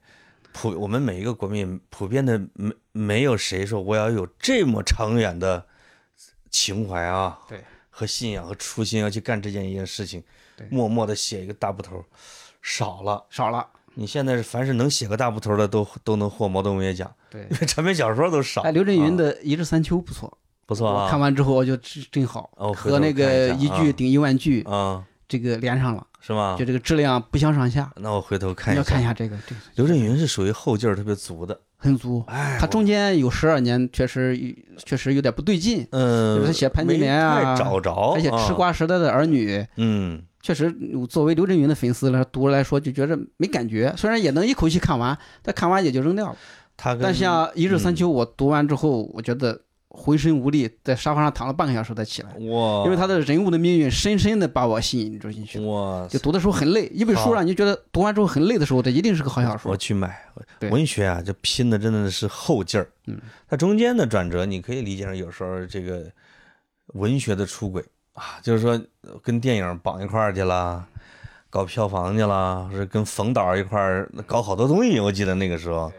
[0.57, 5.66] 普我们每一个国民普遍的没没有谁说我要有这么长远的
[6.50, 10.22] 情怀啊，对，和信仰和初心要去干这件一件事情
[10.57, 12.02] 对，默默的写一个大部头，
[12.62, 13.26] 少了。
[13.28, 13.68] 少了。
[13.98, 18.62] 你现在是凡是能写个大部头的都都能获茅盾文学奖，对因，为长篇小说都少。
[18.62, 26.64] 哎，刘震云啊的《一日三秋》不错，不错啊，我看完之后我就真真好，和那个一句顶一万句啊，这个连上了，是吗就？
[26.64, 27.91] 这个质量不相上下。
[27.97, 28.83] 那我回头看一下。
[28.83, 32.24] 看一下这个，这个刘震云是属于后劲儿特别足的，很足。
[32.29, 34.39] 哎，他中间有十二年确实
[34.85, 40.72] 确实有点不对劲，嗯，就是他写潘金莲啊找着，而且吃瓜时代的儿女，嗯，确实
[41.09, 43.93] 作为刘震云的粉丝来读来说，就觉着没感觉。
[43.97, 46.37] 虽然也能一口气看完，但看完也就扔掉了。
[46.77, 49.59] 他但像《一日三嗯秋》，我读完之后，我觉得
[49.97, 55.59] 浑身无力，在沙发上躺了半个小时才起来，哇，因为他的人物的命运深深的把我吸引住进去。
[55.61, 59.76] 哇就读的时候很累，一本书好让你觉得读完之后很累的时候，这一定是个好小说我说。
[59.76, 60.20] 去买
[60.70, 62.88] 文学啊，这拼的真的是后劲儿。
[63.07, 63.18] 嗯，
[63.49, 66.05] 它中间的转折，你可以理解成有时候这个
[66.88, 67.82] 文学的出轨
[68.12, 68.72] 啊，就是说
[69.03, 70.86] 呃跟电影绑一块儿去了，
[71.49, 75.01] 搞票房去了，是跟冯导一块儿搞好多东西。
[75.01, 75.90] 我记得那个时候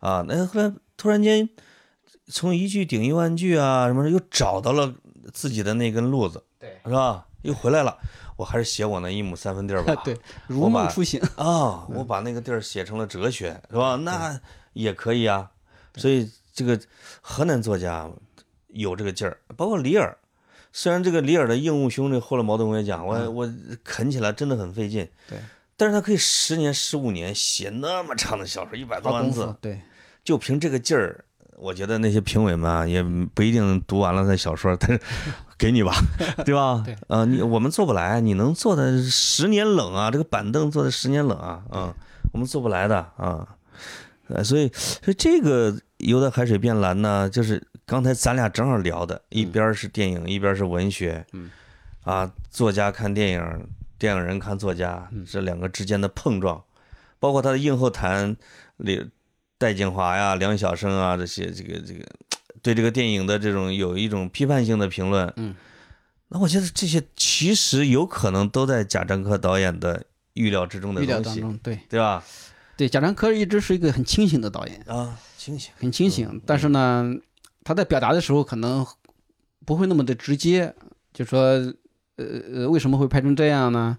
[0.00, 1.48] 啊，那后来突然间
[2.26, 4.94] 从一句顶一万句啊，什么又找到了
[5.32, 7.26] 自己的那根路子，对是吧？
[7.42, 7.96] 又回来了。
[8.36, 9.94] 我还是写我那一亩三分地儿吧。
[10.04, 10.18] 对，
[10.48, 11.20] 如梦初醒。
[11.36, 13.96] 啊、我把那个地儿写成了哲学，是吧？
[13.96, 14.40] 那
[14.72, 15.50] 也可以啊。
[15.96, 16.80] 所以这个
[17.20, 18.10] 河南作家
[18.68, 20.16] 有这个劲儿，包括李尔。
[20.72, 23.54] 虽然这个李尔的《应物兄》这获了茅盾文学奖，我我
[23.84, 25.08] 啃起来真的很费劲。
[25.28, 25.38] 对，
[25.76, 29.80] 但是他可以十年、十五年写那么长的小说，一百多万字对，
[30.24, 31.24] 就凭这个劲儿，
[31.64, 35.00] 我觉得那些评委们啊，也不一定读完了那小说，但是
[35.56, 35.94] 给你吧，
[36.44, 36.82] 对吧？
[36.84, 41.94] 对，啊，你我们做不来，你能做的十年冷啊，这个板凳坐的十年冷啊，啊，
[42.34, 43.56] 我们做不来的啊，
[44.28, 51.50] 呃，所以所以这个游的海水变蓝呢，就是刚才咱俩正好聊的，一边是电影，一边是文学，嗯，
[52.02, 56.62] 啊，作家看电影，电影人看作家，这两个之间的碰撞，
[57.18, 58.36] 包括他的映后谈
[58.76, 59.08] 里。
[59.64, 62.04] 戴景华呀、梁晓声啊这些，这个这个
[62.60, 65.54] 对这个电影的这种有一种批判性的评论，嗯，
[66.28, 70.04] 那我觉得这些其实有可能都在贾樟柯导演的
[70.34, 72.22] 预料之中的预料东西，当中，对对吧？
[72.76, 77.10] 对，贾樟柯一直是一个很清醒的导演，啊，清醒，很清醒，但是呢，
[77.62, 78.86] 他在表达的时候可能
[79.64, 80.74] 不会那么的直接，
[81.14, 81.40] 就说
[82.16, 83.96] 呃呃为什么会拍成这样呢？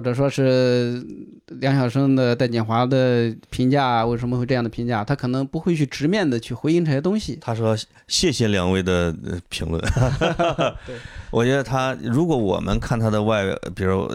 [0.00, 1.06] 或者说是
[1.48, 5.04] 梁晓声的、戴锦华的评价为什么会这样的评价？
[5.04, 7.36] 他可能不会去直面的去回应这些东西。
[7.38, 7.76] 他说
[8.08, 9.78] 谢谢两位的呃评论。
[10.86, 10.96] 对，
[11.30, 13.44] 我觉得他如果我们看他的外，
[13.74, 14.10] 比如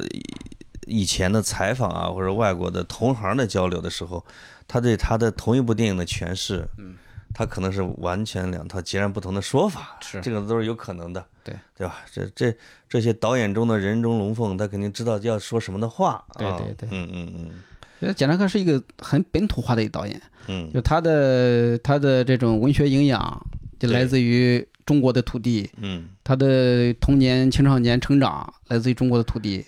[0.87, 4.25] 以前的采访啊，或者外国的同行的交流的时候，
[4.67, 6.95] 他对他的同一部电影的诠释，嗯，
[7.37, 10.21] 他可能是完全两套截然不同的说法，是。
[10.21, 11.97] 这个都是有可能的，对对吧？
[12.09, 12.55] 这这
[12.87, 16.87] 这些导演中的人中龙凤，他肯定知道要说什么的话，啊对对。
[16.87, 17.33] 对嗯嗯。
[17.37, 17.49] 嗯。
[17.99, 20.71] 觉得贾樟柯是一个很本土化的一导演，嗯。
[20.73, 23.45] 就他的他的这种文学营养
[23.77, 29.65] 就来自于中国的土地，嗯，他的童年青少年成长来自于中国的土地，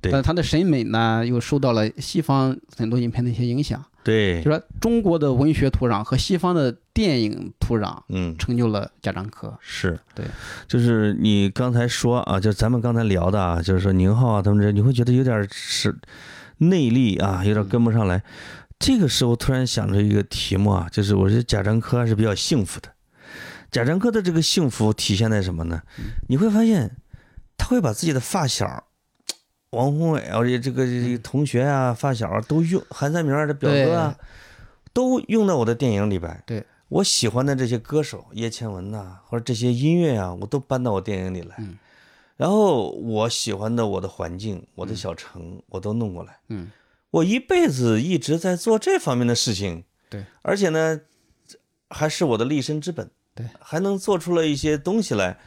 [0.00, 0.10] 对。
[0.10, 8.36] 但他的审美呢又受到了西方很多影片的一些影响，对就，说中国的文学土壤和西方的电影土壤嗯。
[8.38, 9.52] 成就了贾樟柯。
[9.60, 10.26] 是对，
[10.68, 15.98] 就是你刚才说啊，就是咱们刚才聊的啊，就是说宁浩啊他们这，你会觉得有点是
[16.58, 18.22] 内力啊，有点跟不上来。
[18.78, 22.90] 这个时候突然想着一个题目啊，就是我觉得贾樟柯还是比较幸福的。
[23.70, 25.82] 贾樟柯的这个幸福体现在什么呢？
[26.28, 26.96] 你会发现，
[27.56, 28.84] 他会把自己的发小。
[29.74, 34.16] 王宏伟啊，这这个这个同学啊、发小啊，都用韩三明啊，这表哥啊，
[34.92, 36.42] 都用到我的电影里边。
[36.46, 41.56] 对，我喜欢的这些歌手，叶倩文呐、或者这些音乐啊，我都搬到我电影里来。
[41.58, 41.76] 嗯
[42.36, 46.36] 然后我喜欢的我的环境、我的小城，我都弄过来。
[46.48, 46.68] 嗯，
[47.12, 49.84] 我一辈子一直在做这方面的事情。
[50.10, 51.00] 对，而且呢，
[51.90, 53.08] 还是我的立身之本。
[53.36, 55.38] 对，还能做出了一些东西来，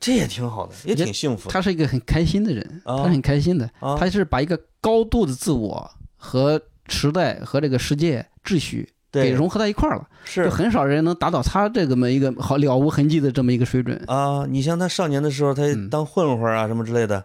[0.00, 1.52] 这也挺好的，也挺幸福的。
[1.52, 14.02] 他是一个很开心的人，啊他是很开心的，啊他是把一个高度的自我和时代和这个世界秩序给，融合在一块儿了，是就很少人能达到他这么一个好了无痕迹的这么一个水准。
[14.06, 17.24] 啊，你像他少年的时候，他嗯当混混啊什么之类的，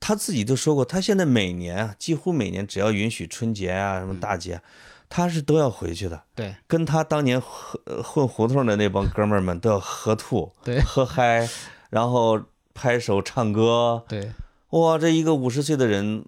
[0.00, 4.60] 他自己都说过，他现在每年啊，几乎每年只要允许春节啊什么大节，
[5.08, 11.48] 他是都要回去的，对跟他当年混呃混胡同的那帮哥们儿们都要喝吐、对喝嗨，
[11.90, 12.40] 然后
[12.74, 14.30] 拍手唱歌，对
[14.70, 16.22] 哇，这一个五十岁的人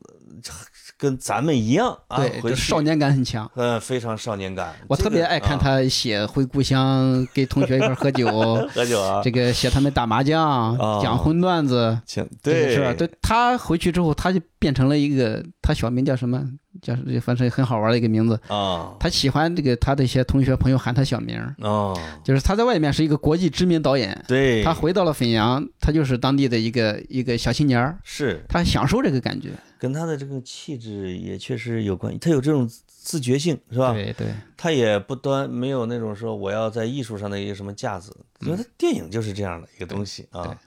[0.96, 3.50] 跟咱们一样啊，对，就少年感很强。
[3.54, 4.74] 嗯，非常少年感。
[4.88, 8.26] 我特别爱看啊他写回故乡，跟同学一块喝酒，
[8.74, 11.98] 喝酒啊，这个写他们打麻将、啊讲荤段子，
[12.42, 12.94] 对是吧？
[12.94, 16.42] 对他回去之后，他就变成了一个，他小名叫什么？
[16.80, 18.40] 叫反正很好玩的一个名字。
[18.48, 29.50] 啊他喜欢这个他的一些同学朋友喊他小名儿，哦，就是他在外面是一个国际知名导演，对，他回到了汾阳，他就是当地的一个一个小青年儿，是他享受这个感觉。
[29.78, 33.94] 跟他的这个气质也确实有关系，他有这种自觉性，是吧？
[33.94, 40.58] 对对他也不端没有那种说我要在艺术上的一个什么架子，因为他电影就是这样的一个东西啊。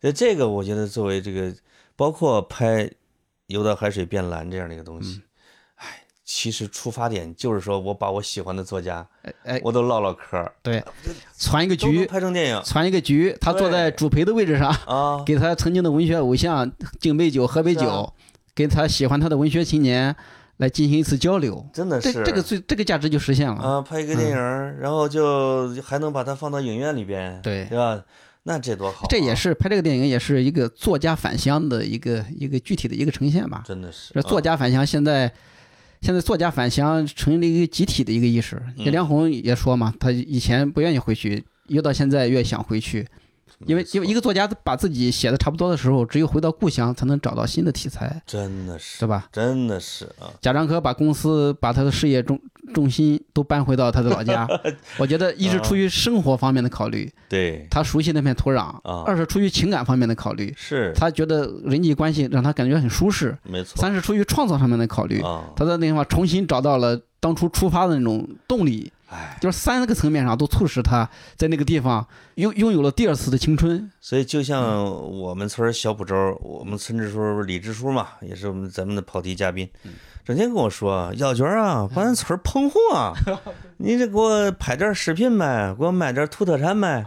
[0.00, 1.52] 所以这个我觉得作为这个，
[1.96, 2.84] 包括拍
[3.46, 5.22] 《游到海水变蓝》这样的一个东西，哎，
[6.34, 9.06] 其实出发点就是说我把我喜欢的作家，
[9.62, 10.82] 我都唠唠嗑儿，对，
[11.38, 15.22] 传一个局，拍成电影传一个局，他坐在主陪的位置上，啊。
[15.26, 18.10] 给他曾经的文学偶像敬杯酒、喝杯酒，
[18.54, 20.16] 跟他喜欢他的文学青年
[20.56, 21.66] 来进行一次交流。
[21.70, 23.62] 真的是这这个最这个价值就实现了。
[23.62, 28.02] 啊，拍一个电影儿，然后就还能把它放到影院里边，对对吧？
[28.44, 33.62] 那这多好啊、这也是拍这个电影，也是一个作家返乡的一个一个具体的一个呈现吧。
[33.66, 35.30] 真的是这作家返乡现在，
[36.02, 38.60] 现在作家返乡成了一个集体的一个意识。
[38.76, 43.06] 嗯梁红也说嘛，他以前不愿意回去，越到现在越想回去，
[43.66, 49.28] 因为因为一个作家把自己写的差不多的时候，只有回到故乡才能找到新的题材，真的是对吧？
[49.32, 52.38] 真的是啊，贾樟柯把公司把他的事业重
[52.74, 54.48] 重心都搬回到他的老家，
[54.98, 72.06] 我觉得一是出于生活方面的考虑，对，他熟悉那片土壤；啊二是出于情感方面的考虑，是他觉得人际关系让他感觉很舒适；没错三是出于创作上面的考虑，啊，他在那地方重新找到了当初出发的那种动力，哎，就是三个层面上都促使他在那个地方
[72.36, 73.90] 拥拥有了第二次的青春。
[74.00, 74.84] 所以就像
[75.20, 79.68] 我们村小浦州，我们村支书李支书嘛，也是我们咱们的跑题嘉宾，
[80.24, 83.12] 整天跟我说：“耀军啊，把咱村儿捧红啊，
[83.78, 87.04] 你这给我拍点视频呗，给我买点土特产呗。”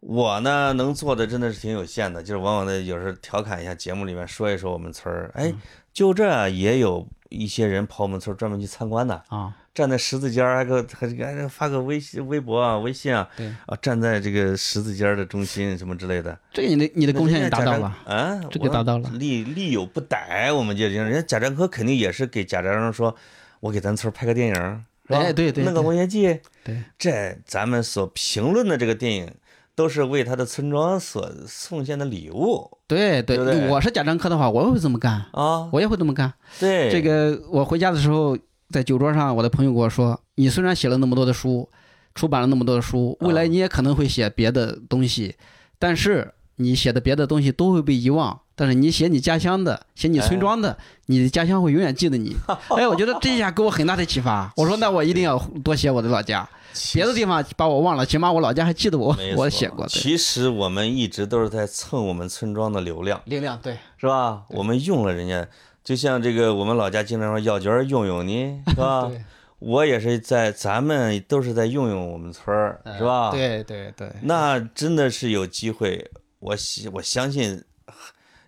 [0.00, 5.52] 我呢能做的真的是挺有限的，就是往往的有时候调侃一下节目里面说一说我们村儿，哎，
[5.92, 13.28] 就这也有一些人跑我们村儿专门去参观的，啊，站在十字尖儿，还给我还还发个微信、微博啊、微信啊，
[13.66, 17.96] 啊，站在这个十字尖儿的中心什么之类的，这个你的你的贡献也达到了。
[18.04, 23.14] 啊，这个达到了力力有不逮，我们就人家贾樟柯肯定也是给贾樟柯说，
[23.60, 24.84] 我给咱村拍个电影？
[25.06, 29.32] 哎对对弄个文学季，对，这咱们所评论的这个电影，
[29.76, 35.70] 都是为他的村庄所奉献的礼物对对对对我是贾樟柯的话，我也会这么干，啊。
[35.72, 36.34] 我也会这么干。
[36.58, 38.36] 对，这个我回家的时候，
[38.70, 41.68] 在酒桌上，我的朋友跟我说：“你虽然写了那么多的书，
[42.14, 45.34] 出版了那么多的书，未来啊你也可能会写别的东西，
[45.78, 48.40] 但是你写的别的东西都会被遗忘。
[48.54, 52.34] 但是你写你家乡的，写你村庄的，你的家乡会永远记得你。
[52.76, 54.52] 哎，我觉得这一下给我很大的启发。
[54.56, 56.48] 我说，那我一定要多写我的老家，
[56.92, 59.88] 别的地方把我忘了，起码我老家还记得我我写过的。
[59.88, 64.42] 其实我们一直都是在蹭我们村庄的流量，流量对，是吧？
[64.48, 65.46] 我们用了人家
[65.82, 69.10] 就像这个我们老家经常说药卷儿用用你， 是吧？
[69.58, 73.30] 我也是在咱们都是在用用我们村儿，是吧？。
[73.32, 77.64] 对对对，那真的是有机会，我相我相信，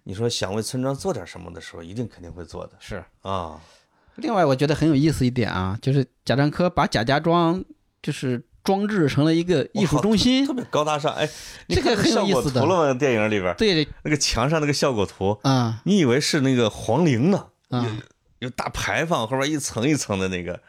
[0.05, 3.03] 你说想为村庄做点什么的时候，一定肯定会做的是。
[3.22, 3.61] 啊。
[4.16, 7.64] 另外，我觉得很有意思一点啊，就是贾樟柯把贾家庄
[8.03, 10.52] 就是装置成了一个艺术中心特。
[10.52, 11.28] 别高大上，哎，
[11.68, 12.94] 这个很有意思的效果图了吗？
[12.94, 17.46] 电影里边对，那个墙上那个效果图，啊你以为是那个皇陵呢？
[17.70, 17.86] 啊，
[18.40, 20.61] 有大牌坊，后边一层一层的那个，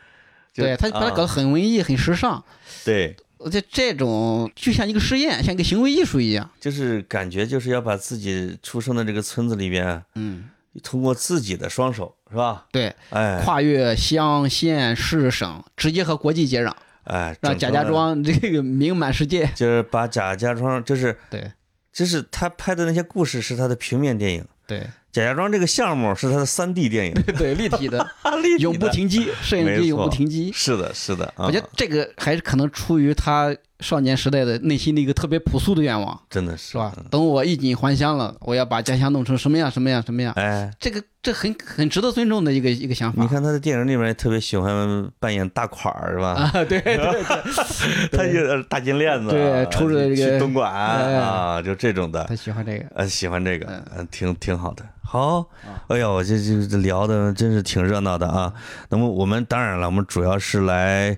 [0.53, 2.43] 对他把它搞得啊很文艺、很时尚。
[2.85, 6.49] 对，而且这种就像一个实验，像一个行为艺术一样。
[6.59, 10.49] 就是感觉就是要把自己出生的这个村子里边，嗯，
[10.83, 12.65] 通过自己的双手，是吧？
[12.71, 16.71] 对，哎跨越乡县市省，直接和国际接壤，
[17.03, 19.49] 哎，让贾家庄 这个名满世界。
[19.55, 21.51] 就是把贾家庄，就是对
[21.91, 27.97] 就是他拍的那些故事是他的平面电影，对贾家庄这个项目是他的三 D 电影，对，立体的，
[28.41, 30.51] 立体永不停机，摄影机永不停机。
[30.53, 36.93] 是的，是的，啊我觉得这个还是可能出于他少年时代的内心的一个特别朴素的愿望，真的是是吧？
[37.09, 40.31] 等我衣锦还乡了，我要把家乡弄成什么样什么样什么样。
[40.37, 43.21] 哎，这个这很很值得尊重的一个一个想法。
[43.21, 46.33] 你看他在电影里面特别喜欢扮演大款儿，是吧？
[46.33, 47.23] 啊，对对对，
[48.15, 52.85] 他就大金链子啊，对抽着这个去东莞哎啊，就这种的，他喜欢这个。
[52.95, 54.85] 呃，喜欢这个嗯，嗯，挺挺好的。
[55.03, 55.45] 好，
[55.87, 58.53] 哎呀，我这这这聊的真是挺热闹的啊。
[58.89, 61.17] 那么我们当然了，我们主要是来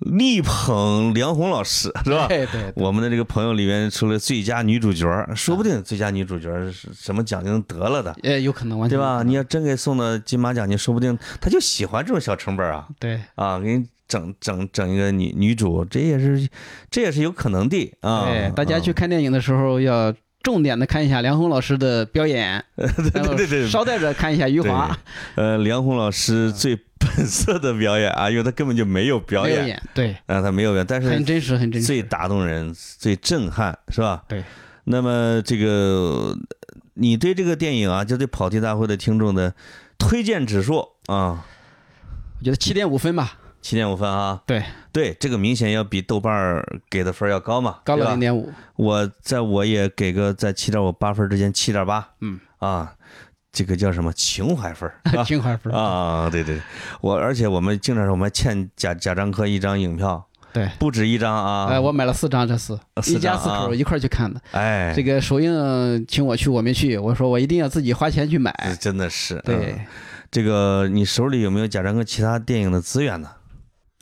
[0.00, 2.26] 力捧梁红老师，是吧？
[2.28, 9.22] 对对对，我们的这个朋友里面出了最佳女主角，说不定最佳女主角是什么奖就能得了的，也有可能完全对吧？
[9.22, 12.86] 你要真给送到金马奖你，说不定他就喜欢这种小成本啊。
[13.00, 13.20] 对。
[13.34, 16.48] 啊，给你整整整一个女女主，这也是
[16.90, 18.26] 这也是有可能的啊。
[18.26, 23.68] 对，大家嗯去看电影的时候要重点的看一下梁红老师的表演，对对对对。
[23.68, 24.96] 捎带着看一下余华。
[25.34, 26.78] 呃，梁红老师最
[27.14, 32.02] 本色的表演啊，因为他根本就没有表演，对，啊，他没有表演，但是很真实，很真实最。
[32.08, 34.24] 打动人、最震撼，是吧？
[34.26, 34.42] 对。
[34.84, 36.34] 那么这个，
[36.94, 39.54] 你对这个电影啊，就对跑题大会的听众的
[39.98, 41.44] 推荐指数啊，
[42.38, 44.40] 我觉得七点五分吧，七点五分啊。
[44.46, 48.50] 对，对，这个明显要比豆瓣儿给的分要高嘛，高对吧了零点五。
[48.76, 52.08] 我在我也给个在七点五八分之间，七点八。
[52.20, 52.94] 嗯啊，
[53.58, 55.74] 这个叫什么情怀分儿 啊情怀分。
[55.74, 56.62] 啊，对对，对
[57.00, 61.66] 我而且我们经常说我们还欠贾贾樟柯一张影票，对，不止一张啊。
[61.68, 64.40] 哎，我买了四张，这是四一家四口一块儿去看的。
[64.52, 68.54] 哎，这个首映请我去，我没去，我说我一定要自己花钱去买。
[68.78, 69.86] 真的是哎对嗯，
[70.30, 73.28] 这个你手里有没有贾樟柯其他电影的资源呢？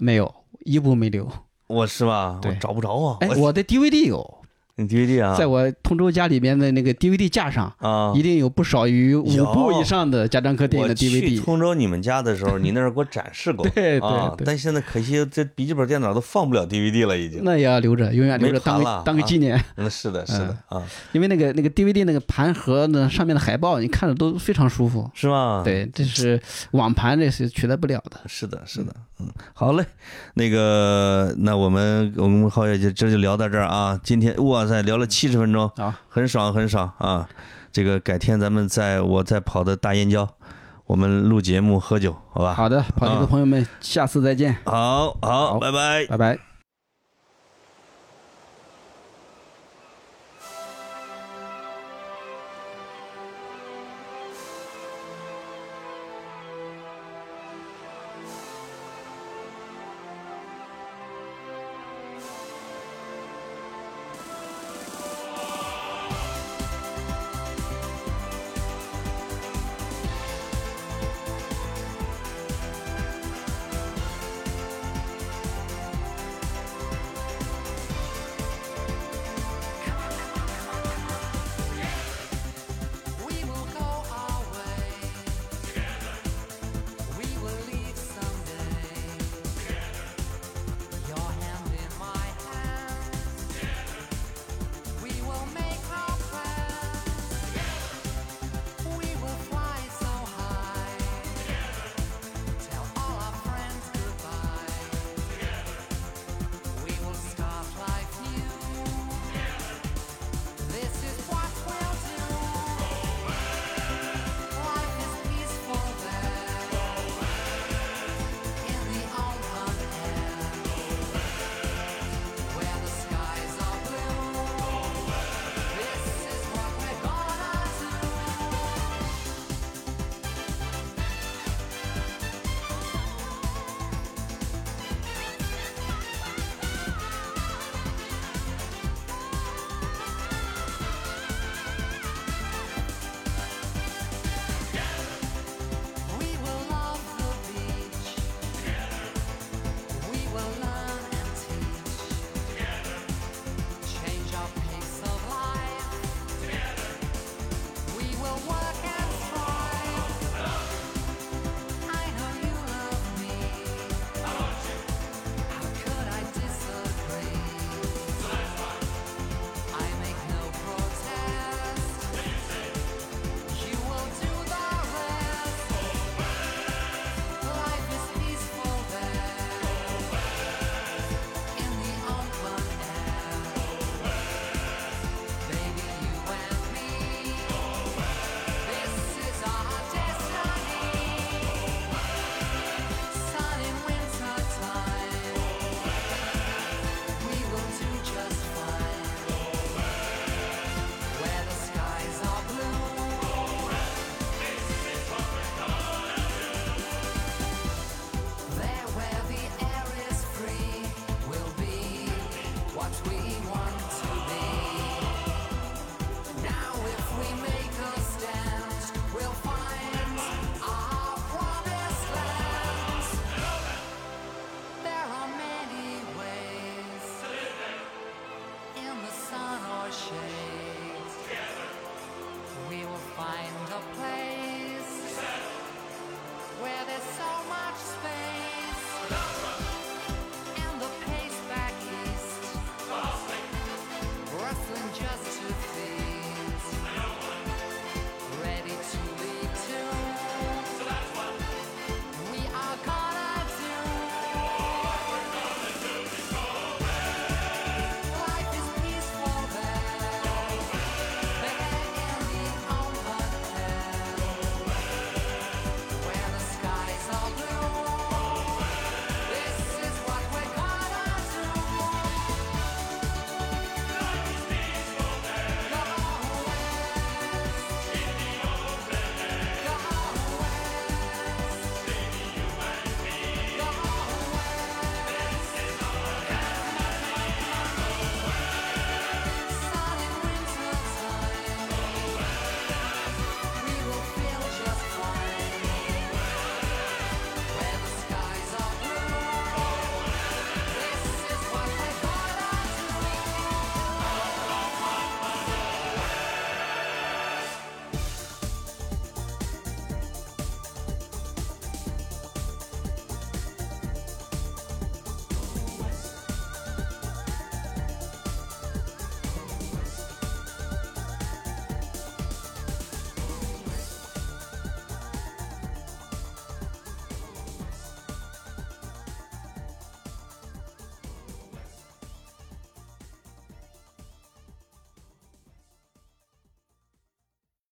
[0.00, 0.34] 没有
[0.66, 1.26] 一部没留。
[1.68, 2.38] 我是吧？
[2.44, 3.16] 我找不着啊。
[3.20, 4.35] 哎，我我的 DVD 有，你
[4.76, 5.34] DVD 啊？
[5.34, 8.26] 在我通州家里面的那个 DVD 架上，啊一。
[8.26, 9.22] 定有不少于五
[9.54, 11.40] 部以上的贾樟柯电影的 DVD。
[11.40, 13.64] 通州你们家的时候，你那儿给我展示过。
[13.70, 17.40] 对对啊，对但现在可惜这笔记本电脑都放不了 DVD 了，已经。
[17.44, 19.64] 那也要留着，永远留着当个当个啊纪念。
[19.76, 25.08] 嗯，是的，是的啊，因为那个那个 DVD 那个盘盒呢，上面的海报你看着都非常舒服。
[25.14, 28.18] 是吗？，对，这是网盘，这是取代不了的。
[28.26, 29.84] 是的，是的，嗯，好嘞，
[30.34, 33.98] 那个，那我们我们浩爷就这就聊到这儿啊。
[34.02, 37.28] 今天哇塞，聊了七十分钟，好，很爽很爽啊。
[37.72, 40.28] 这个改天咱们在我在跑的大燕郊，
[40.86, 42.54] 我们录节目喝酒，好吧？
[42.54, 46.06] 好的，跑题的朋友们，下次再见，好好，好拜拜。
[46.06, 46.55] 拜拜。